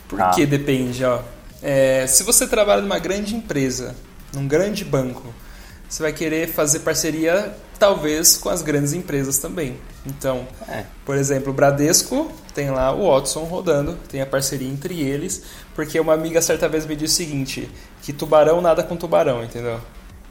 [0.09, 0.31] Por ah.
[0.31, 1.05] que depende?
[1.05, 1.21] Ó?
[1.63, 3.95] É, se você trabalha numa grande empresa,
[4.35, 5.33] num grande banco,
[5.89, 9.79] você vai querer fazer parceria talvez com as grandes empresas também.
[10.05, 10.85] Então, é.
[11.05, 15.45] por exemplo, o Bradesco tem lá o Watson rodando, tem a parceria entre eles,
[15.79, 17.71] porque uma amiga certa vez me disse o seguinte,
[18.03, 19.81] que tubarão nada com tubarão, entendeu?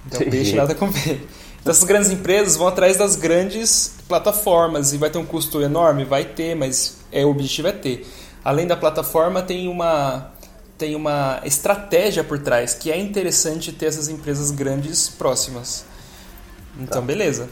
[0.06, 0.30] Então Sim.
[0.30, 1.22] peixe nada com peixe.
[1.62, 6.04] Então essas grandes empresas vão atrás das grandes plataformas e vai ter um custo enorme?
[6.04, 8.06] Vai ter, mas é, o objetivo é ter.
[8.44, 10.34] Além da plataforma, tem uma
[10.78, 15.86] tem uma estratégia por trás que é interessante ter essas empresas grandes próximas.
[16.78, 17.08] Então, Tá.
[17.08, 17.48] beleza.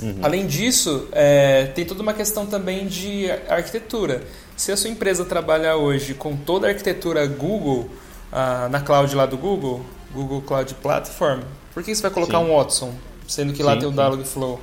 [0.00, 0.14] Uhum.
[0.22, 4.22] Além disso, é, tem toda uma questão também de ar- arquitetura.
[4.60, 7.88] Se a sua empresa trabalhar hoje com toda a arquitetura Google,
[8.30, 9.82] ah, na cloud lá do Google,
[10.12, 11.40] Google Cloud Platform,
[11.72, 12.44] por que você vai colocar Sim.
[12.44, 12.92] um Watson,
[13.26, 13.92] sendo que lá Sim, tem o.
[13.92, 14.60] Dialogflow?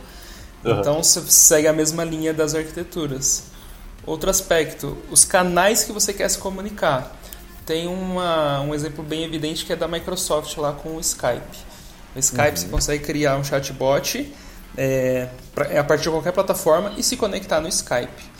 [0.63, 0.79] Aham.
[0.79, 3.45] Então você segue a mesma linha das arquiteturas.
[4.05, 7.17] Outro aspecto, os canais que você quer se comunicar.
[7.65, 11.57] Tem uma, um exemplo bem evidente que é da Microsoft lá com o Skype.
[12.15, 14.31] O Skype você consegue criar um chatbot
[14.77, 18.36] é, pra- a partir de qualquer plataforma e se conectar no Skype.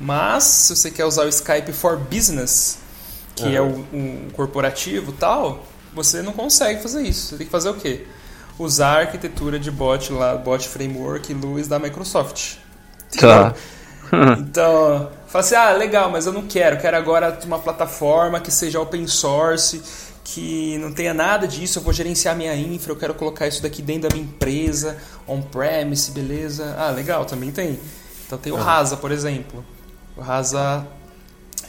[0.00, 2.78] Mas se você quer usar o Skype for Business,
[3.34, 7.28] que é o um corporativo tal, você não consegue fazer isso.
[7.28, 8.06] Você tem que fazer o quê?
[8.58, 12.56] Usar a arquitetura de bot lá, bot framework Luz da Microsoft.
[13.18, 13.54] Tá.
[14.38, 18.80] Então, fala assim, ah, legal, mas eu não quero, quero agora uma plataforma que seja
[18.80, 19.82] open source,
[20.24, 23.82] que não tenha nada disso, eu vou gerenciar minha infra, eu quero colocar isso daqui
[23.82, 24.96] dentro da minha empresa,
[25.26, 26.74] on-premise, beleza.
[26.78, 27.78] Ah, legal, também tem.
[28.26, 29.62] Então tem o Rasa, por exemplo.
[30.18, 30.84] O Rasa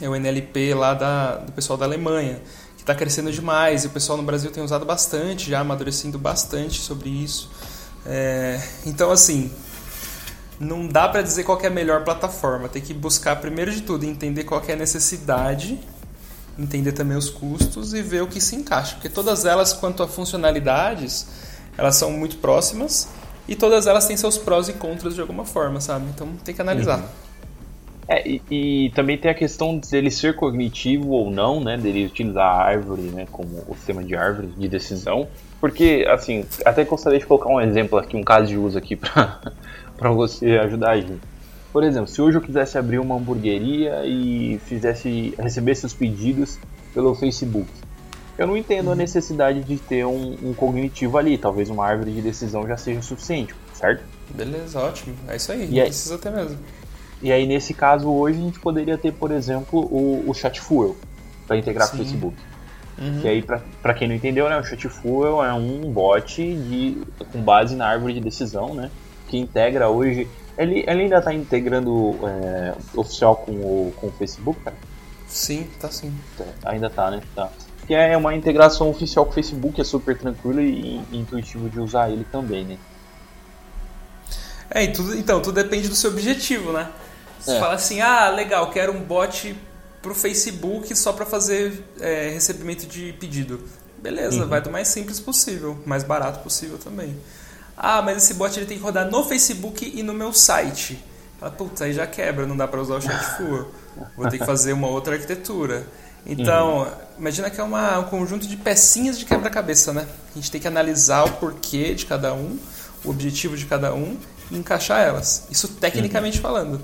[0.00, 2.40] é o NLP lá da, do pessoal da Alemanha,
[2.76, 6.80] que está crescendo demais, e o pessoal no Brasil tem usado bastante, já amadurecendo bastante
[6.80, 7.48] sobre isso.
[8.04, 9.52] É, então, assim,
[10.58, 12.68] não dá para dizer qual é a melhor plataforma.
[12.68, 15.78] Tem que buscar, primeiro de tudo, entender qual é a necessidade,
[16.58, 18.94] entender também os custos e ver o que se encaixa.
[18.94, 21.24] Porque todas elas, quanto a funcionalidades,
[21.78, 23.06] elas são muito próximas
[23.46, 26.06] e todas elas têm seus prós e contras de alguma forma, sabe?
[26.12, 26.98] Então tem que analisar.
[28.10, 31.76] É, e, e também tem a questão dele ser cognitivo ou não, né?
[31.76, 33.24] Dele utilizar a árvore, né?
[33.30, 35.28] Como o sistema de árvore de decisão.
[35.60, 40.10] Porque, assim, até gostaria de colocar um exemplo aqui, um caso de uso aqui pra
[40.10, 41.20] você ajudar a gente.
[41.72, 46.58] Por exemplo, se hoje eu quisesse abrir uma hamburgueria e fizesse recebesse os pedidos
[46.92, 47.70] pelo Facebook,
[48.36, 51.38] eu não entendo a necessidade de ter um, um cognitivo ali.
[51.38, 54.02] Talvez uma árvore de decisão já seja suficiente, certo?
[54.30, 55.14] Beleza, ótimo.
[55.28, 55.68] É isso aí.
[55.70, 55.86] E aí?
[55.86, 56.58] Precisa ter mesmo.
[57.22, 60.96] E aí, nesse caso, hoje a gente poderia ter, por exemplo, o, o Chatfuel
[61.46, 62.04] para integrar com o Sim.
[62.04, 62.36] Facebook.
[62.98, 63.20] Uhum.
[63.20, 63.44] Que aí,
[63.82, 66.98] pra quem não entendeu, né, o Chatfuel é um bot de,
[67.32, 68.90] com base na árvore de decisão, né?
[69.28, 70.28] Que integra hoje.
[70.56, 74.76] Ele, ele ainda está integrando é, oficial com o, com o Facebook, cara?
[75.26, 76.12] Sim, tá sim.
[76.64, 77.20] Ainda tá, né?
[77.34, 77.50] Tá.
[77.86, 81.80] Que é uma integração oficial com o Facebook, é super tranquilo e, e intuitivo de
[81.80, 82.78] usar ele também, né?
[84.70, 86.88] É, e tudo, então, tudo depende do seu objetivo, né?
[87.40, 87.58] Você É.
[87.60, 89.56] fala assim, ah, legal, quero um bot
[90.02, 93.60] pro Facebook só para fazer é, recebimento de pedido.
[93.98, 97.16] Beleza, vai do mais simples possível, mais barato possível também.
[97.76, 101.02] Ah, mas esse bot ele tem que rodar no Facebook e no meu site.
[101.38, 103.68] Fala, putz, aí já quebra, não dá para usar o Chatfuel.
[104.16, 105.86] Vou ter que fazer uma outra arquitetura.
[106.26, 106.86] Então,
[107.18, 110.06] imagina que é uma, um conjunto de pecinhas de quebra-cabeça, né?
[110.32, 112.58] A gente tem que analisar o porquê de cada um,
[113.04, 114.16] o objetivo de cada um
[114.50, 115.44] e encaixar elas.
[115.50, 116.80] Isso tecnicamente falando.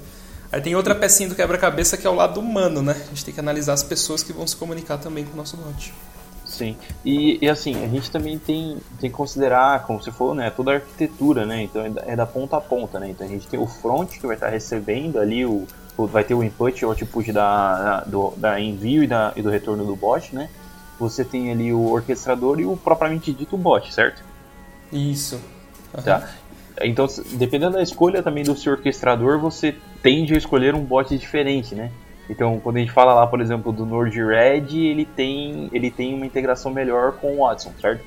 [0.57, 2.93] Aí tem outra pecinha do quebra-cabeça que é o lado humano, né?
[2.99, 5.55] A gente tem que analisar as pessoas que vão se comunicar também com o nosso
[5.55, 5.93] bot.
[6.47, 6.75] Sim.
[7.05, 10.71] E, e, assim, a gente também tem, tem que considerar, como você falou, né, toda
[10.71, 11.61] a arquitetura, né?
[11.65, 13.11] Então é da, é da ponta a ponta, né?
[13.11, 16.33] Então a gente tem o front que vai estar recebendo ali o, o- vai ter
[16.33, 19.85] o input e o output da, da, do, da envio e, da, e do retorno
[19.85, 20.49] do bot, né?
[20.99, 24.25] Você tem ali o orquestrador e o propriamente dito bot, certo?
[24.91, 25.39] Isso.
[26.03, 26.27] Tá?
[26.83, 29.75] Então, dependendo da escolha também do seu orquestrador, você
[30.07, 31.91] tende a escolher um bot diferente, né?
[32.31, 36.25] Então, quando a gente fala lá, por exemplo, do Node-RED, ele tem, ele tem uma
[36.25, 38.05] integração melhor com o Watson, certo?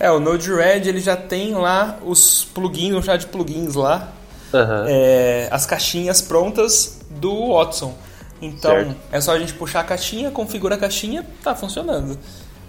[0.00, 4.12] É, o Node-RED ele já tem lá os plugins, chá de plugins lá,
[4.54, 4.86] Aham.
[4.88, 7.94] é, as caixinhas prontas do Watson.
[8.40, 8.96] Então, Certo.
[9.12, 12.18] é só a gente puxar a caixinha, configura a caixinha, tá funcionando.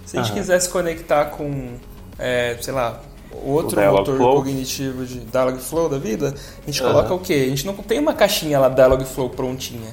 [0.04, 0.40] Se a gente Aham.
[0.40, 1.74] quiser se conectar com,
[2.18, 3.00] é, sei lá,
[3.44, 4.36] outro O motor Dialogflow.
[4.36, 6.92] cognitivo de Dialogflow da vida, a gente Aham.
[6.92, 7.44] coloca o quê?
[7.46, 9.92] A gente não tem uma caixinha lá Dialogflow prontinha.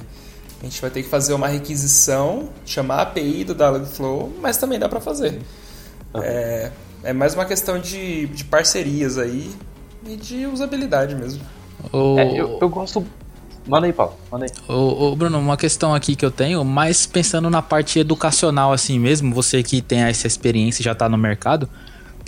[0.60, 4.78] A gente vai ter que fazer uma requisição, chamar a API do Dialogflow, mas também
[4.78, 5.40] dá para fazer.
[6.14, 6.70] É,
[7.04, 9.50] é mais uma questão de, de parcerias aí
[10.04, 11.40] e de usabilidade mesmo.
[11.92, 13.06] O, É, eu, eu gosto.
[13.66, 14.14] Manda aí, Paulo.
[14.32, 14.50] Manda aí.
[14.66, 18.98] Ô, ô, Bruno, uma questão aqui que eu tenho, mais pensando na parte educacional assim
[18.98, 21.68] mesmo, você que tem essa experiência e já tá no mercado,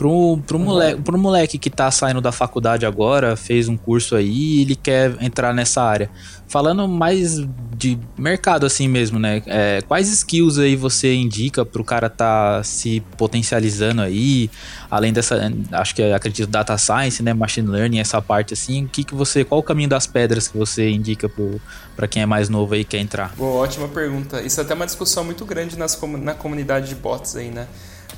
[0.01, 4.31] pro, pro, moleque, pro moleque que tá saindo da faculdade agora, fez um curso aí
[4.31, 6.09] e ele quer entrar nessa área.
[6.49, 7.37] Falando mais
[7.77, 9.43] de mercado assim mesmo, né?
[9.45, 14.51] É, quais skills aí você indica pro cara tá se potencializando aí,
[14.91, 15.39] além dessa,
[15.73, 19.45] acho que acredito data science, né, machine learning, essa parte assim, o que que você,
[19.45, 21.61] qual o caminho das pedras que você indica pro
[21.95, 23.35] para quem é mais novo aí e quer entrar?
[23.37, 24.41] Boa, ótima pergunta.
[24.41, 27.69] Isso é até uma discussão muito grande nas, na comunidade de bots aí, né?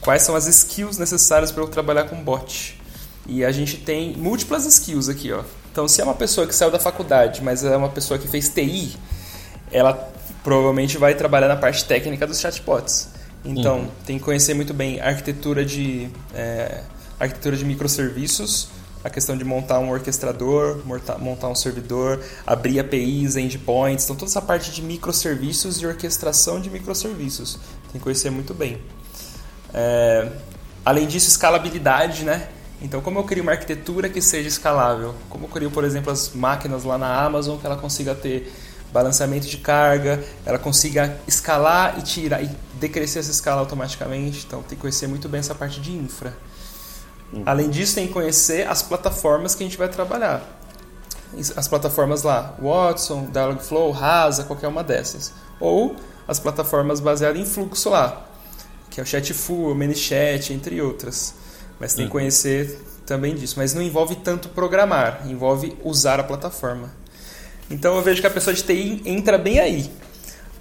[0.03, 2.78] Quais são as skills necessárias para eu trabalhar com bot?
[3.26, 5.44] E a gente tem múltiplas skills aqui, ó.
[5.70, 8.48] Então, se é uma pessoa que saiu da faculdade, mas é uma pessoa que fez
[8.48, 8.96] TI,
[9.70, 9.94] ela
[10.42, 13.11] provavelmente vai trabalhar na parte técnica dos chatbots.
[13.44, 13.88] Então, uhum.
[14.05, 16.82] tem que conhecer muito bem a arquitetura de, é,
[17.18, 18.68] arquitetura de microserviços,
[19.05, 24.42] a questão de montar um orquestrador, montar um servidor, abrir APIs, endpoints, então toda essa
[24.42, 27.55] parte de microserviços e orquestração de microserviços.
[27.90, 28.80] Tem que conhecer muito bem.
[29.75, 30.29] É,
[30.85, 32.49] além disso, escalabilidade, né?
[32.81, 35.14] Então, como eu crio uma arquitetura que seja escalável?
[35.31, 38.53] Como eu crio, por exemplo, as máquinas lá na Amazon que ela consiga ter
[38.93, 44.45] balanceamento de carga, ela consiga escalar e tirar e decrescer essa escala automaticamente.
[44.47, 46.37] Então, tem que conhecer muito bem essa parte de infra.
[47.33, 47.45] Uhum.
[47.47, 50.43] Além disso, tem que conhecer as plataformas que a gente vai trabalhar.
[51.57, 55.33] As plataformas lá, Watson, Dialogflow, Rasa, qualquer uma dessas.
[55.59, 55.97] Ou
[56.29, 58.27] as plataformas baseadas em fluxo lá,
[58.93, 61.34] que é o Chatful, o ManyChat, entre outras.
[61.80, 62.20] Mas tem que uhum.
[62.20, 63.55] conhecer também disso.
[63.57, 66.93] Mas não envolve tanto programar, envolve usar a plataforma.
[67.70, 69.90] Então eu vejo que a pessoa de TI entra bem aí.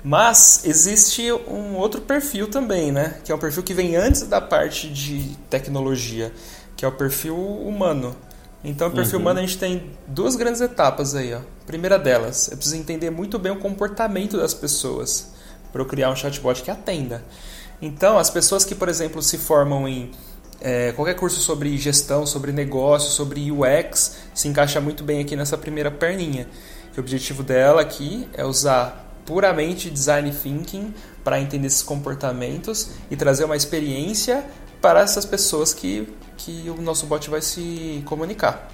[0.03, 3.19] Mas existe um outro perfil também, né?
[3.23, 6.31] Que é um perfil que vem antes da parte de tecnologia,
[6.75, 8.15] que é o perfil humano.
[8.63, 9.21] Então, o perfil uhum.
[9.21, 11.33] humano a gente tem duas grandes etapas aí.
[11.33, 11.39] Ó.
[11.39, 15.31] A primeira delas, é preciso entender muito bem o comportamento das pessoas
[15.71, 17.23] para eu criar um chatbot que atenda.
[17.81, 20.11] Então, as pessoas que, por exemplo, se formam em
[20.59, 25.57] é, qualquer curso sobre gestão, sobre negócio, sobre UX, se encaixa muito bem aqui nessa
[25.57, 26.47] primeira perninha.
[26.95, 33.45] O objetivo dela aqui é usar puramente design thinking para entender esses comportamentos e trazer
[33.45, 34.43] uma experiência
[34.81, 36.07] para essas pessoas que
[36.45, 38.67] que o nosso bot vai se comunicar.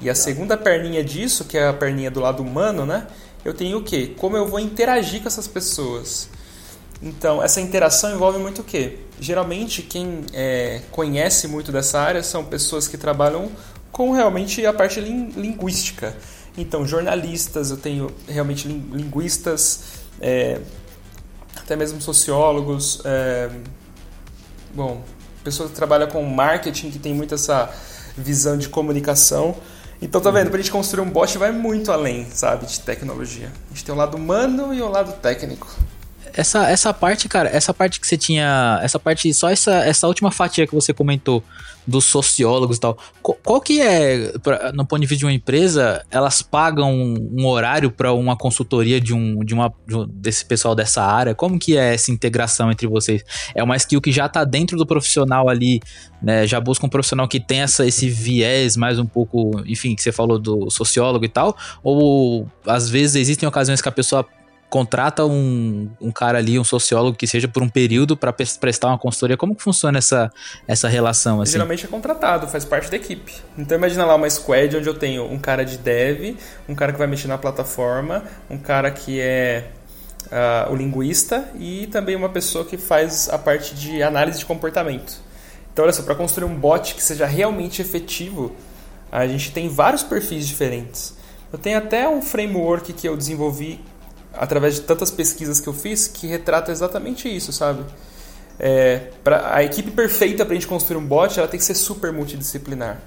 [0.00, 3.06] E a segunda perninha disso, que é a perninha do lado humano, né?
[3.44, 4.14] Eu tenho o quê?
[4.16, 6.28] Como eu vou interagir com essas pessoas.
[7.04, 9.00] Então, essa interação envolve muito o quê?
[9.20, 13.52] Geralmente, quem é, conhece muito dessa área são pessoas que trabalham
[13.92, 16.16] com realmente a parte linguística.
[16.56, 19.80] Então, jornalistas, eu tenho realmente linguistas,
[20.18, 20.58] é,
[21.54, 23.50] até mesmo sociólogos, é,
[24.74, 25.02] bom,
[25.44, 27.70] pessoa que trabalha com marketing, que tem muito essa
[28.16, 29.54] visão de comunicação.
[30.00, 30.48] Então, tá vendo?
[30.48, 33.52] Pra gente construir um bot vai muito além, sabe, de tecnologia.
[33.66, 35.68] A gente tem o lado humano e o lado técnico.
[36.36, 38.80] Essa, essa parte, cara, essa parte que você tinha.
[38.82, 41.42] Essa parte, só essa, essa última fatia que você comentou
[41.86, 42.98] dos sociólogos e tal.
[43.22, 47.46] Qual, qual que é, pra, no ponto de vista de uma empresa, elas pagam um
[47.46, 51.34] horário para uma consultoria de um, de uma de um, desse pessoal dessa área?
[51.34, 53.22] Como que é essa integração entre vocês?
[53.54, 55.80] É uma skill que já tá dentro do profissional ali,
[56.22, 56.46] né?
[56.46, 60.10] Já busca um profissional que tem essa, esse viés mais um pouco, enfim, que você
[60.10, 61.56] falou do sociólogo e tal?
[61.82, 64.26] Ou às vezes existem ocasiões que a pessoa
[64.68, 68.98] contrata um, um cara ali, um sociólogo que seja por um período para prestar uma
[68.98, 69.36] consultoria.
[69.36, 70.32] Como que funciona essa,
[70.66, 71.40] essa relação?
[71.40, 71.52] Assim?
[71.52, 73.34] Geralmente é contratado, faz parte da equipe.
[73.56, 76.36] Então imagina lá uma squad onde eu tenho um cara de dev,
[76.68, 79.68] um cara que vai mexer na plataforma, um cara que é
[80.26, 85.22] uh, o linguista e também uma pessoa que faz a parte de análise de comportamento.
[85.72, 88.54] Então olha só, para construir um bot que seja realmente efetivo,
[89.10, 91.14] a gente tem vários perfis diferentes.
[91.52, 93.80] Eu tenho até um framework que eu desenvolvi
[94.36, 97.84] através de tantas pesquisas que eu fiz, que retrata exatamente isso, sabe?
[98.58, 101.74] É, pra, a equipe perfeita para a gente construir um bot, ela tem que ser
[101.74, 103.00] super multidisciplinar.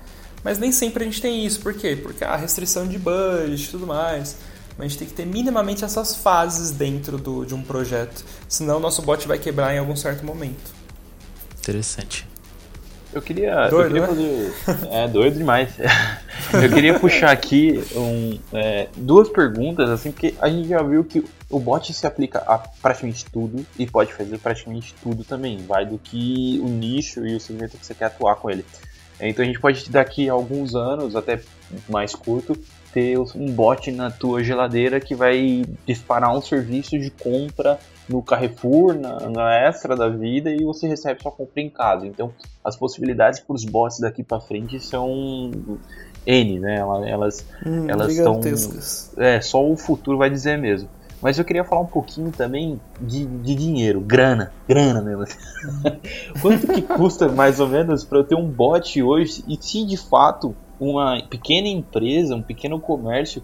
[0.44, 1.60] Mas nem sempre a gente tem isso.
[1.60, 1.98] Por quê?
[2.02, 4.36] Porque a restrição de budget e tudo mais.
[4.78, 8.24] Mas a gente tem que ter minimamente essas fases dentro do, de um projeto.
[8.48, 10.72] Senão o nosso bot vai quebrar em algum certo momento.
[11.60, 12.28] Interessante.
[13.14, 13.68] Eu queria.
[13.70, 14.54] Doido, eu queria né?
[14.92, 15.70] É doido demais.
[16.54, 21.24] eu queria puxar aqui um, é, duas perguntas, assim, porque a gente já viu que
[21.50, 25.58] o bot se aplica a praticamente tudo e pode fazer praticamente tudo também.
[25.66, 28.66] Vai do que o nicho e o segmento que você quer atuar com ele.
[29.20, 31.40] Então a gente pode daqui a alguns anos, até
[31.90, 32.56] mais curto,
[32.94, 38.94] ter um bot na tua geladeira que vai disparar um serviço de compra no Carrefour,
[38.94, 42.08] na, na Extra da vida e você recebe sua compra em casa.
[42.08, 42.34] Então,
[42.68, 45.52] as possibilidades para os bots daqui para frente são
[46.26, 46.80] N, né?
[46.80, 48.42] Elas hum, elas estão
[49.18, 50.90] é só o futuro vai dizer mesmo.
[51.22, 55.26] Mas eu queria falar um pouquinho também de, de dinheiro, grana, grana mesmo.
[56.42, 59.98] Quanto que custa mais ou menos para eu ter um bot hoje e se de
[59.98, 63.42] fato uma pequena empresa, um pequeno comércio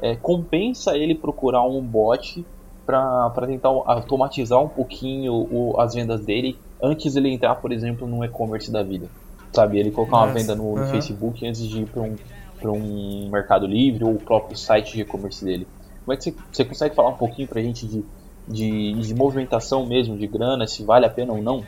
[0.00, 2.44] é, compensa ele procurar um bot
[2.84, 8.24] para tentar automatizar um pouquinho o, as vendas dele antes ele entrar, por exemplo, no
[8.24, 9.06] e-commerce da vida.
[9.52, 10.90] Sabe, ele colocar uma venda no, no uhum.
[10.90, 12.16] Facebook antes de ir para um,
[12.64, 15.66] um Mercado Livre ou o próprio site de e-commerce dele.
[16.04, 18.04] Como é que você, você consegue falar um pouquinho para a gente de,
[18.48, 21.64] de, de movimentação mesmo, de grana, se vale a pena ou não?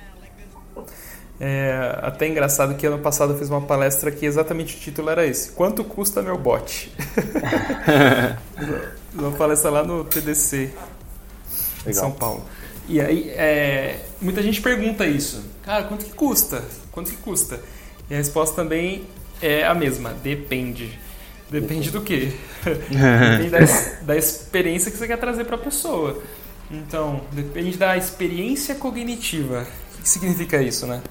[1.39, 5.27] É até engraçado que ano passado eu fiz uma palestra que exatamente o título era
[5.27, 6.93] esse: Quanto custa meu bot?
[9.12, 10.73] uma palestra lá no TDC
[11.87, 12.45] em São Paulo.
[12.89, 15.43] E aí, é, muita gente pergunta isso.
[15.62, 16.62] Cara, quanto que custa?
[16.93, 17.61] Quanto que custa?
[18.11, 19.07] E a resposta também
[19.41, 20.99] é a mesma: depende.
[21.51, 22.32] Depende do quê?
[22.64, 23.59] depende da,
[24.03, 26.22] da experiência que você quer trazer para a pessoa.
[26.70, 29.66] Então, depende da experiência cognitiva.
[29.99, 31.03] O que significa isso, né?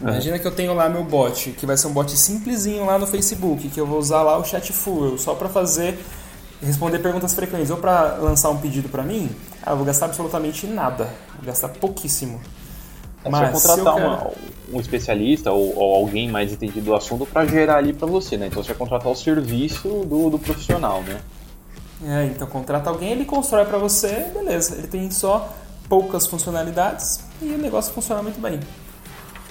[0.00, 3.06] Imagina que eu tenho lá meu bot, que vai ser um bot simplesinho lá no
[3.06, 5.98] Facebook, que eu vou usar lá o chat full, só para fazer
[6.62, 9.30] responder perguntas frequentes ou para lançar um pedido para mim.
[9.68, 12.40] Ah, vou gastar absolutamente nada, vou gastar pouquíssimo.
[13.22, 14.08] É Mas só contratar quero...
[14.08, 14.30] uma,
[14.72, 18.46] um especialista ou, ou, alguém mais entendido do assunto para gerar ali para você, né?
[18.46, 21.20] Então você vai contratar o serviço do, do profissional, né?
[22.02, 24.74] É, então contrata alguém, ele constrói para você, beleza.
[24.76, 25.52] Ele tem só
[25.86, 28.60] poucas funcionalidades e o negócio funciona muito bem.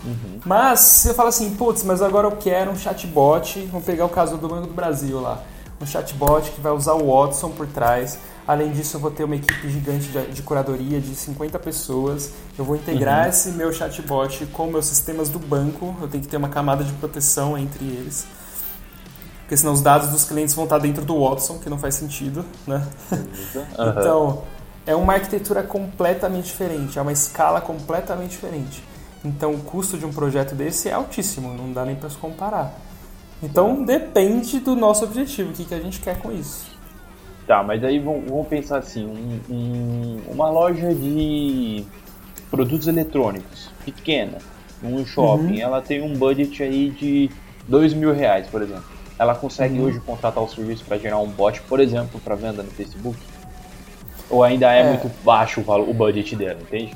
[0.04, 0.40] Uhum.
[0.44, 3.68] Mas você fala assim, putz, mas agora eu quero um chatbot.
[3.72, 5.44] Vamos pegar o caso do Banco do Brasil lá.
[5.80, 8.18] Um chatbot que vai usar o Watson por trás.
[8.48, 12.32] Além disso, eu vou ter uma equipe gigante de, de curadoria de 50 pessoas.
[12.58, 13.30] Eu vou integrar uhum.
[13.30, 15.94] esse meu chatbot com meus sistemas do banco.
[16.02, 18.26] Eu tenho que ter uma camada de proteção entre eles.
[19.42, 22.46] Porque senão os dados dos clientes vão estar dentro do Watson, que não faz sentido,
[22.66, 22.88] né?
[23.12, 23.66] Uhum.
[24.00, 24.44] então,
[24.86, 28.82] é uma arquitetura completamente diferente, é uma escala completamente diferente.
[29.24, 32.74] Então o custo de um projeto desse é altíssimo, não dá nem para se comparar.
[33.44, 36.77] Então depende do nosso objetivo, o que, que a gente quer com isso.
[37.48, 41.86] Tá, mas aí vamos pensar assim, um, um, uma loja de
[42.52, 44.40] produtos eletrônicos pequena,
[44.84, 45.62] um shopping, uhum.
[45.62, 47.32] ela tem um budget aí de
[47.66, 48.84] dois mil reais, por exemplo.
[49.18, 49.86] Ela consegue uhum.
[49.86, 53.18] hoje contratar o serviço para gerar um bot, por exemplo, para venda no Facebook?
[54.30, 54.90] Ou ainda é, é.
[54.90, 56.94] muito baixo o, valor, o budget dela, entende?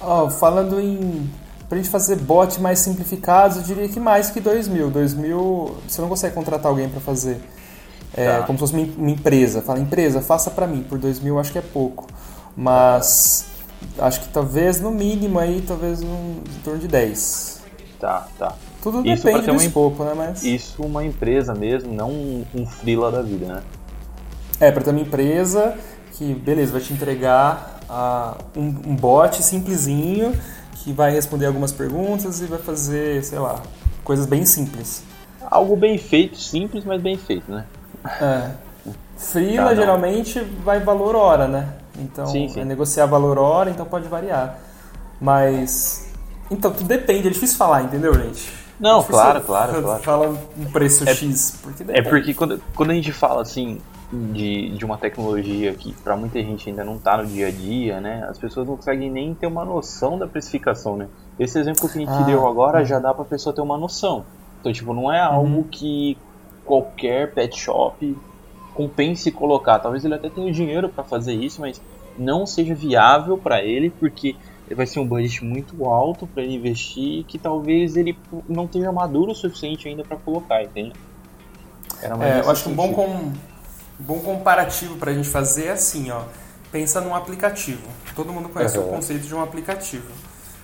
[0.00, 1.28] Oh, falando em
[1.68, 4.90] para a gente fazer bot mais simplificados, eu diria que mais que 2 mil.
[4.90, 7.40] 2 mil, você não consegue contratar alguém para fazer.
[8.14, 8.42] É, tá.
[8.42, 9.62] Como se fosse uma, uma empresa.
[9.62, 10.82] Fala, empresa, faça para mim.
[10.82, 12.06] Por 2 mil acho que é pouco.
[12.56, 13.46] Mas
[13.98, 17.62] acho que talvez no mínimo aí, talvez em torno de 10.
[17.98, 18.54] Tá, tá.
[18.82, 20.12] Tudo isso depende do uma, escopo, né?
[20.14, 20.42] Mas...
[20.42, 23.62] Isso uma empresa mesmo, não um, um freela da vida, né?
[24.58, 25.76] É, para ter uma empresa
[26.12, 30.32] que, beleza, vai te entregar uh, um, um bot simplesinho
[30.74, 33.62] que vai responder algumas perguntas e vai fazer, sei lá,
[34.02, 35.04] coisas bem simples.
[35.48, 37.66] Algo bem feito, simples, mas bem feito, né?
[38.04, 38.50] É.
[39.16, 41.68] Freela tá, geralmente vai valor hora, né?
[41.98, 42.60] Então sim, sim.
[42.60, 44.58] é negociar valor hora, então pode variar.
[45.20, 46.10] Mas.
[46.50, 48.52] Então, tudo depende, é difícil falar, entendeu, gente?
[48.78, 50.02] Não, é claro, claro, claro.
[50.02, 50.28] Fala
[50.58, 51.58] um preço é, X.
[51.62, 53.80] Porque é porque quando, quando a gente fala assim,
[54.12, 58.00] de, de uma tecnologia que para muita gente ainda não está no dia a dia,
[58.00, 58.26] né?
[58.28, 61.08] As pessoas não conseguem nem ter uma noção da precificação, né?
[61.38, 63.78] Esse exemplo que a gente ah, deu agora já dá para a pessoa ter uma
[63.78, 64.24] noção.
[64.60, 65.62] Então, tipo, não é algo uhum.
[65.62, 66.18] que
[66.64, 68.16] qualquer pet shop
[68.74, 69.78] compense colocar.
[69.78, 71.80] Talvez ele até tenha o dinheiro para fazer isso, mas
[72.18, 74.36] não seja viável para ele, porque
[74.74, 78.16] vai ser um budget muito alto para ele investir que talvez ele
[78.48, 80.92] não esteja maduro o suficiente ainda para colocar, entende?
[82.02, 83.32] É, eu acho que um bom, com,
[83.98, 86.22] bom comparativo para a gente fazer é assim, ó.
[86.70, 87.86] Pensa num aplicativo.
[88.16, 88.86] Todo mundo conhece uhum.
[88.86, 90.08] o conceito de um aplicativo.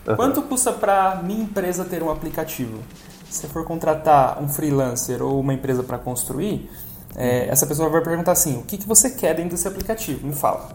[0.06, 0.16] Uhum.
[0.16, 2.82] Quanto custa para minha empresa ter um aplicativo?
[3.30, 6.70] Se for contratar um freelancer ou uma empresa para construir,
[7.16, 10.26] é, essa pessoa vai perguntar assim: o que, que você quer dentro desse aplicativo?
[10.26, 10.70] Me fala.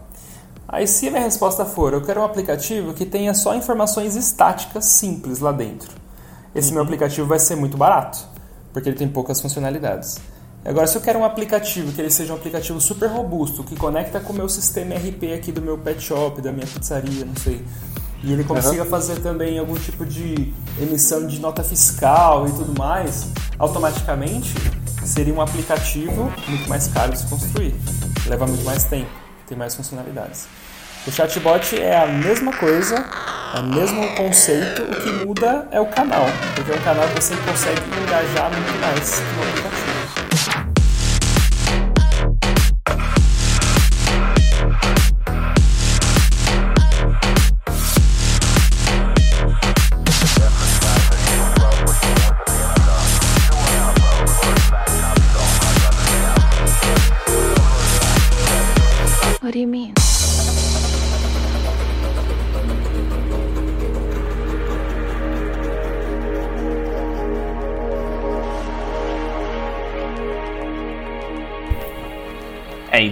[0.66, 4.84] Aí, se a minha resposta for: eu quero um aplicativo que tenha só informações estáticas
[4.86, 5.90] simples lá dentro,
[6.54, 6.74] esse uhum.
[6.74, 8.18] meu aplicativo vai ser muito barato,
[8.72, 10.18] porque ele tem poucas funcionalidades.
[10.64, 14.18] Agora, se eu quero um aplicativo que ele seja um aplicativo super robusto, que conecta
[14.18, 17.62] com o meu sistema RP aqui do meu pet shop, da minha pizzaria, não sei,
[18.24, 18.88] e ele consiga uhum.
[18.88, 24.54] fazer também algum tipo de emissão de nota fiscal e tudo mais, automaticamente
[25.04, 27.74] seria um aplicativo muito mais caro de se construir.
[28.26, 29.10] Leva muito mais tempo,
[29.46, 30.46] tem mais funcionalidades.
[31.06, 33.04] O chatbot é a mesma coisa,
[33.54, 37.22] é o mesmo conceito, o que muda é o canal, porque é um canal que
[37.22, 39.73] você consegue engajar muito mais no aplicativo.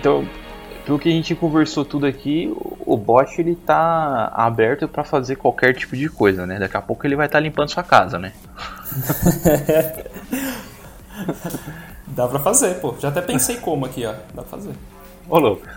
[0.03, 0.29] Então,
[0.85, 2.53] pelo que a gente conversou tudo aqui,
[2.85, 6.59] o bot ele tá aberto para fazer qualquer tipo de coisa, né?
[6.59, 8.33] Daqui a pouco ele vai estar tá limpando sua casa, né?
[12.09, 12.97] Dá pra fazer, pô.
[12.99, 14.13] Já até pensei como aqui, ó.
[14.35, 14.73] Dá pra fazer.
[15.29, 15.63] Ô, louco.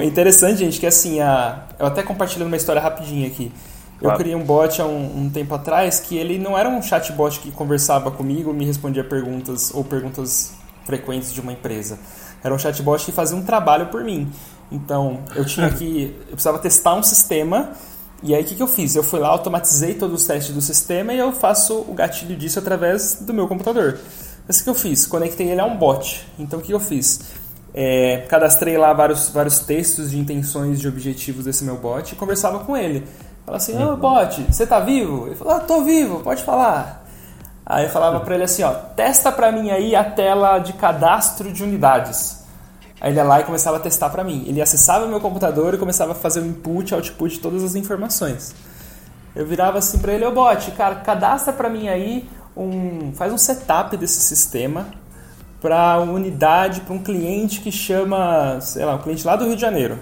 [0.00, 1.66] é interessante, gente, que assim, a...
[1.78, 3.52] eu até compartilhando uma história rapidinha aqui.
[4.00, 7.40] Eu criei um bot há um, um, tempo atrás que ele não era um chatbot
[7.40, 10.52] que conversava comigo, me respondia perguntas ou perguntas
[10.84, 11.98] frequentes de uma empresa.
[12.42, 14.30] Era um chatbot que fazia um trabalho por mim.
[14.70, 16.16] Então, eu tinha que.
[16.28, 17.72] Eu precisava testar um sistema.
[18.22, 18.96] E aí, o que, que eu fiz?
[18.96, 22.58] Eu fui lá, automatizei todos os testes do sistema e eu faço o gatilho disso
[22.58, 23.96] através do meu computador.
[24.48, 26.26] Esse que eu fiz, conectei ele a um bot.
[26.36, 27.20] Então, o que eu fiz?
[27.72, 32.58] É, cadastrei lá vários, vários textos de intenções, de objetivos desse meu bot e conversava
[32.60, 33.04] com ele.
[33.48, 35.26] Falava assim, ô bot, você tá vivo?
[35.26, 37.02] Ele falou, ah, tô vivo, pode falar.
[37.64, 41.50] Aí eu falava para ele assim, ó, testa para mim aí a tela de cadastro
[41.50, 42.44] de unidades.
[43.00, 44.44] Aí ele ia lá e começava a testar para mim.
[44.46, 47.74] Ele acessava o meu computador e começava a fazer o input, output de todas as
[47.74, 48.54] informações.
[49.34, 53.38] Eu virava assim para ele, ô bot, cara, cadastra para mim aí um, faz um
[53.38, 54.88] setup desse sistema
[55.58, 59.54] para uma unidade, para um cliente que chama, sei lá, um cliente lá do Rio
[59.54, 59.98] de Janeiro.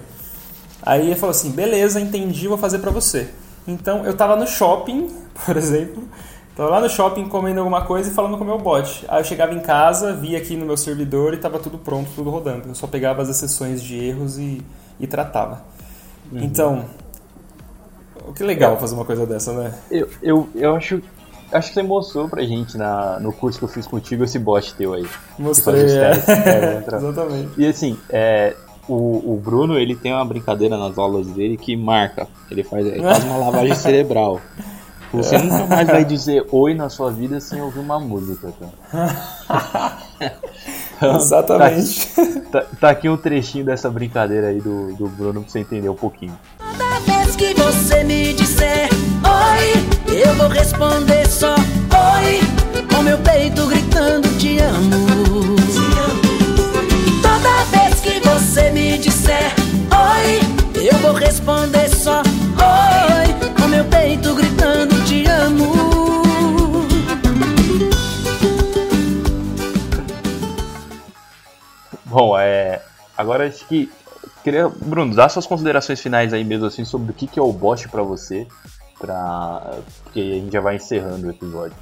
[0.87, 3.29] Aí ele falou assim, beleza, entendi, vou fazer para você.
[3.67, 5.13] Então eu estava no shopping,
[5.45, 6.01] por exemplo,
[6.49, 9.05] estava lá no shopping comendo alguma coisa e falando com o meu bot.
[9.09, 12.29] Aí eu chegava em casa, via aqui no meu servidor e estava tudo pronto, tudo
[12.29, 12.69] rodando.
[12.69, 14.61] Eu só pegava as exceções de erros e,
[14.97, 15.61] e tratava.
[16.31, 16.41] Uhum.
[16.41, 16.85] Então,
[18.33, 19.73] que legal fazer uma coisa dessa, né?
[19.91, 21.01] Eu, eu, eu acho
[21.49, 24.75] Acho que você mostrou pra gente na, no curso que eu fiz contigo esse bot
[24.75, 25.07] teu aí.
[25.39, 26.11] Mostrei, é.
[26.11, 27.51] é Exatamente.
[27.57, 28.53] E assim, é,
[28.87, 32.27] o, o Bruno ele tem uma brincadeira nas aulas dele que marca.
[32.49, 34.39] Ele faz, ele faz uma lavagem cerebral.
[35.13, 39.97] Você nunca mais vai dizer oi na sua vida sem ouvir uma música, cara.
[40.97, 42.07] Então, Exatamente.
[42.51, 45.89] Tá, tá, tá, aqui um trechinho dessa brincadeira aí do, do Bruno pra você entender
[45.89, 46.35] um pouquinho.
[46.57, 48.89] Toda vez que você me disser
[49.23, 52.39] oi, eu vou responder só oi,
[52.91, 55.06] com meu peito gritando te amo.
[58.57, 59.53] Você me disser
[59.93, 66.87] oi, eu vou responder só oi, com meu peito gritando te amo.
[72.03, 72.81] Bom, é.
[73.15, 73.91] Agora acho que.
[74.43, 77.53] Queria, Bruno, dar suas considerações finais aí mesmo assim sobre o que, que é o
[77.53, 78.47] bot para você,
[78.97, 79.75] pra...
[80.03, 81.77] porque a gente já vai encerrando o episódio.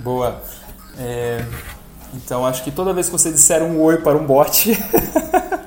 [0.00, 0.42] Boa.
[0.98, 1.42] É...
[2.12, 4.76] Então acho que toda vez que você disser um oi para um bot,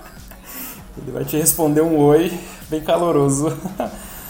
[1.02, 2.38] ele vai te responder um oi
[2.70, 3.56] bem caloroso.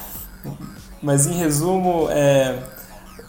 [1.02, 2.60] Mas em resumo, é,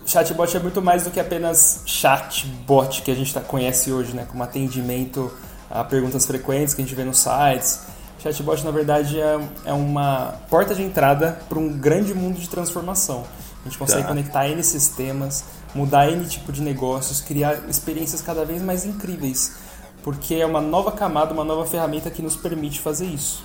[0.06, 4.26] chatbot é muito mais do que apenas chatbot que a gente tá, conhece hoje, né?
[4.28, 5.30] Como atendimento
[5.70, 7.80] a perguntas frequentes que a gente vê nos sites.
[8.18, 13.24] Chatbot, na verdade, é, é uma porta de entrada para um grande mundo de transformação.
[13.60, 14.08] A gente consegue tá.
[14.08, 15.44] conectar N sistemas,
[15.74, 19.52] mudar N tipo de negócios, criar experiências cada vez mais incríveis.
[20.02, 23.44] Porque é uma nova camada, uma nova ferramenta que nos permite fazer isso.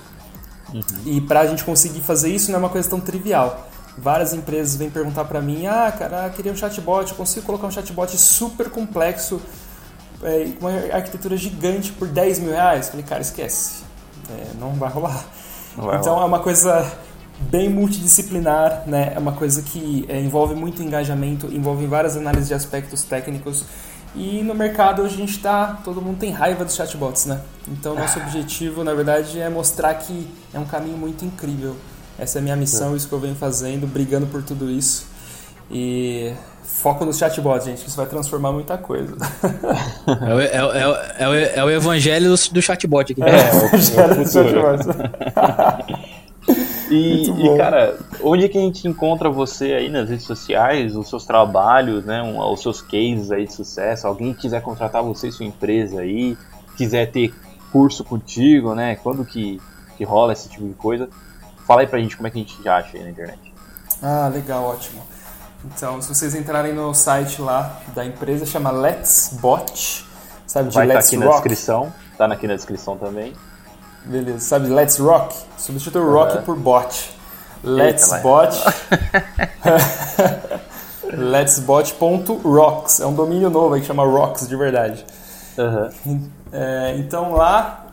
[0.73, 0.81] Uhum.
[1.05, 3.67] E para a gente conseguir fazer isso não é uma coisa tão trivial.
[3.97, 7.67] Várias empresas vêm perguntar para mim: ah, cara, eu queria um chatbot, eu consigo colocar
[7.67, 9.41] um chatbot super complexo,
[10.21, 12.89] é, uma arquitetura gigante por 10 mil reais?
[12.89, 13.83] falei, cara, esquece.
[14.29, 15.25] É, não vai rolar.
[15.77, 16.25] Não vai então rolar.
[16.25, 16.91] é uma coisa
[17.39, 19.13] bem multidisciplinar, né?
[19.15, 23.63] É uma coisa que é, envolve muito engajamento, envolve várias análises de aspectos técnicos.
[24.15, 27.41] E no mercado hoje a gente está, todo mundo tem raiva dos chatbots, né?
[27.67, 31.75] Então nosso objetivo, na verdade, é mostrar que é um caminho muito incrível.
[32.17, 32.95] Essa é a minha missão, é.
[32.95, 35.07] isso que eu venho fazendo, brigando por tudo isso.
[35.69, 36.33] E
[36.63, 39.17] foco nos chatbots, gente, isso vai transformar muita coisa.
[40.07, 43.21] É o, é, é, é, o, é o evangelho do, do chatbot aqui.
[43.21, 45.95] É, é o evangelho do chatbot.
[46.95, 51.25] E, e, cara, onde que a gente encontra você aí nas redes sociais, os seus
[51.25, 54.07] trabalhos, né, um, os seus cases aí de sucesso?
[54.07, 56.37] Alguém quiser contratar você e sua empresa aí,
[56.77, 57.33] quiser ter
[57.71, 58.95] curso contigo, né?
[58.95, 59.61] Quando que,
[59.97, 61.09] que rola esse tipo de coisa?
[61.67, 63.53] Fala aí pra gente como é que a gente acha aí na internet.
[64.01, 65.01] Ah, legal, ótimo.
[65.65, 70.05] Então, se vocês entrarem no site lá da empresa, chama Let's Bot,
[70.45, 71.27] sabe de Vai Let's estar aqui Rock.
[71.27, 73.33] na descrição, tá aqui na descrição também.
[74.05, 75.35] Beleza, sabe Let's Rock?
[75.57, 76.01] Substitui.
[76.01, 77.11] Rock por Bot.
[77.63, 78.55] Let's Eita, Bot.
[81.11, 82.99] Let'sbot.rocks.
[82.99, 85.05] É um domínio novo aí que chama Rocks de verdade.
[85.57, 86.29] Uhum.
[86.51, 87.87] É, então lá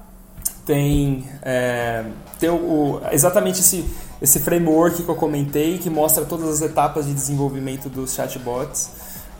[0.66, 2.04] tem, é,
[2.38, 3.84] tem o, o, exatamente esse,
[4.20, 8.90] esse framework que eu comentei que mostra todas as etapas de desenvolvimento dos chatbots.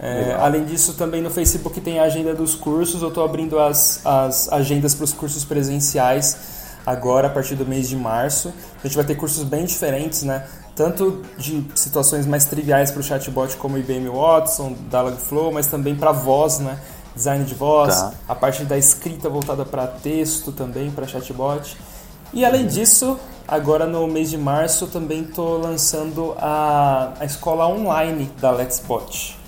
[0.01, 3.03] É, além disso, também no Facebook tem a agenda dos cursos.
[3.03, 7.89] Eu estou abrindo as, as agendas para os cursos presenciais agora, a partir do mês
[7.89, 8.53] de março.
[8.83, 10.47] A gente vai ter cursos bem diferentes, né?
[10.75, 16.13] Tanto de situações mais triviais para o chatbot, como IBM Watson, Dialogflow, mas também para
[16.13, 16.79] voz, né?
[17.15, 18.13] Design de voz, tá.
[18.27, 21.77] a parte da escrita voltada para texto também, para chatbot.
[22.33, 28.31] E além disso, agora no mês de março também estou lançando a, a escola online
[28.41, 29.39] da Let's Bot.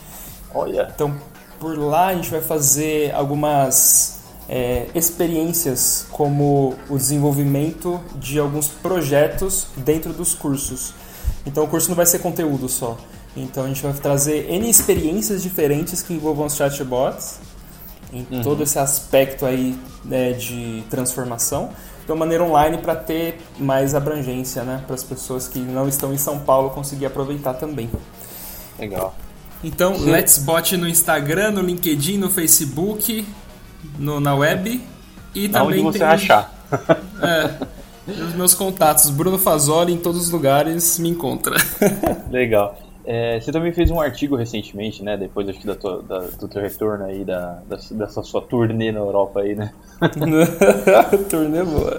[0.55, 0.93] Olha.
[0.94, 1.16] Então,
[1.59, 4.14] por lá a gente vai fazer algumas
[4.49, 10.93] é, experiências, como o desenvolvimento de alguns projetos dentro dos cursos.
[11.47, 12.99] Então, o curso não vai ser conteúdo só.
[13.37, 17.41] Então, a gente vai trazer N experiências diferentes que envolvam os chatbots,
[18.12, 18.43] em uhum.
[18.43, 21.71] todo esse aspecto aí né, de transformação,
[22.05, 26.12] de uma maneira online para ter mais abrangência, né, para as pessoas que não estão
[26.12, 27.91] em São Paulo conseguir aproveitar também.
[28.79, 29.15] Legal.
[29.65, 30.11] Então, Sim.
[30.11, 33.27] Let's Bot no Instagram, no LinkedIn, no Facebook,
[33.98, 34.81] no, na web
[35.35, 36.52] e Na também onde você achar.
[37.23, 37.55] É,
[38.06, 41.56] os meus contatos, Bruno Fazoli em todos os lugares me encontra.
[42.31, 42.77] Legal.
[43.05, 45.16] É, você também fez um artigo recentemente, né?
[45.16, 48.90] Depois acho que da tua, da, do teu retorno aí, da, da, dessa sua turnê
[48.90, 49.73] na Europa aí, né?
[51.31, 51.97] turnê boa.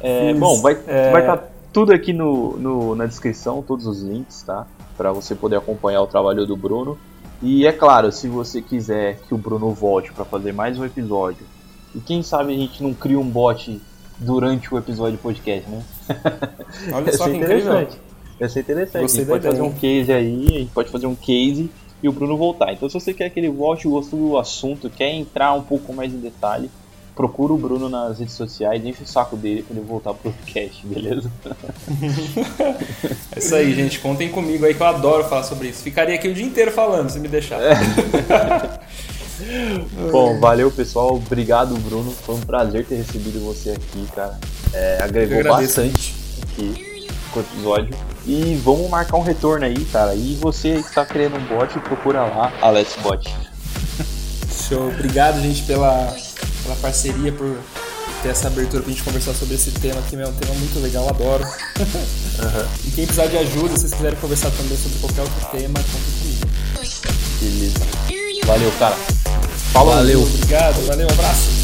[0.00, 1.10] É, bom, vai estar é...
[1.10, 1.42] vai tá
[1.72, 4.66] tudo aqui no, no, na descrição, todos os links, tá?
[5.00, 6.98] para você poder acompanhar o trabalho do Bruno.
[7.42, 11.46] E é claro, se você quiser que o Bruno volte para fazer mais um episódio,
[11.94, 13.80] e quem sabe a gente não cria um bot
[14.18, 15.82] durante o episódio do podcast, né?
[16.92, 17.98] Olha só que interessante.
[18.38, 19.02] Ia ser interessante.
[19.02, 21.70] Gostei a gente pode fazer um case aí, a gente pode fazer um case
[22.02, 22.74] e o Bruno voltar.
[22.74, 26.12] Então se você quer que ele volte, gostou do assunto, quer entrar um pouco mais
[26.12, 26.70] em detalhe,
[27.20, 30.86] procura o Bruno nas redes sociais, enche o saco dele pra ele voltar pro podcast,
[30.86, 31.30] beleza?
[33.36, 33.98] é isso aí, gente.
[34.00, 35.82] Contem comigo aí que eu adoro falar sobre isso.
[35.82, 37.60] Ficaria aqui o dia inteiro falando, se me deixar.
[37.60, 37.74] É.
[40.10, 41.14] Bom, valeu pessoal.
[41.14, 42.10] Obrigado, Bruno.
[42.10, 44.38] Foi um prazer ter recebido você aqui, cara.
[44.72, 47.94] É, agregou bastante aqui com o episódio.
[48.24, 50.14] E vamos marcar um retorno aí, cara.
[50.14, 53.30] E você que está querendo um bot, procura lá a Let's Bot.
[54.68, 54.88] Show.
[54.88, 56.16] Obrigado, gente, pela
[56.62, 57.56] pela parceria, por
[58.22, 61.08] ter essa abertura pra gente conversar sobre esse tema que é um tema muito legal,
[61.08, 61.44] adoro.
[62.40, 62.66] Uhum.
[62.86, 66.10] E quem precisar de ajuda, se vocês quiserem conversar também sobre qualquer outro tema, conta
[66.18, 66.46] comigo.
[67.38, 68.46] Beleza.
[68.46, 68.96] Valeu, cara.
[69.74, 69.94] Falou.
[69.94, 70.22] Valeu.
[70.22, 71.60] Obrigado, valeu, abraço.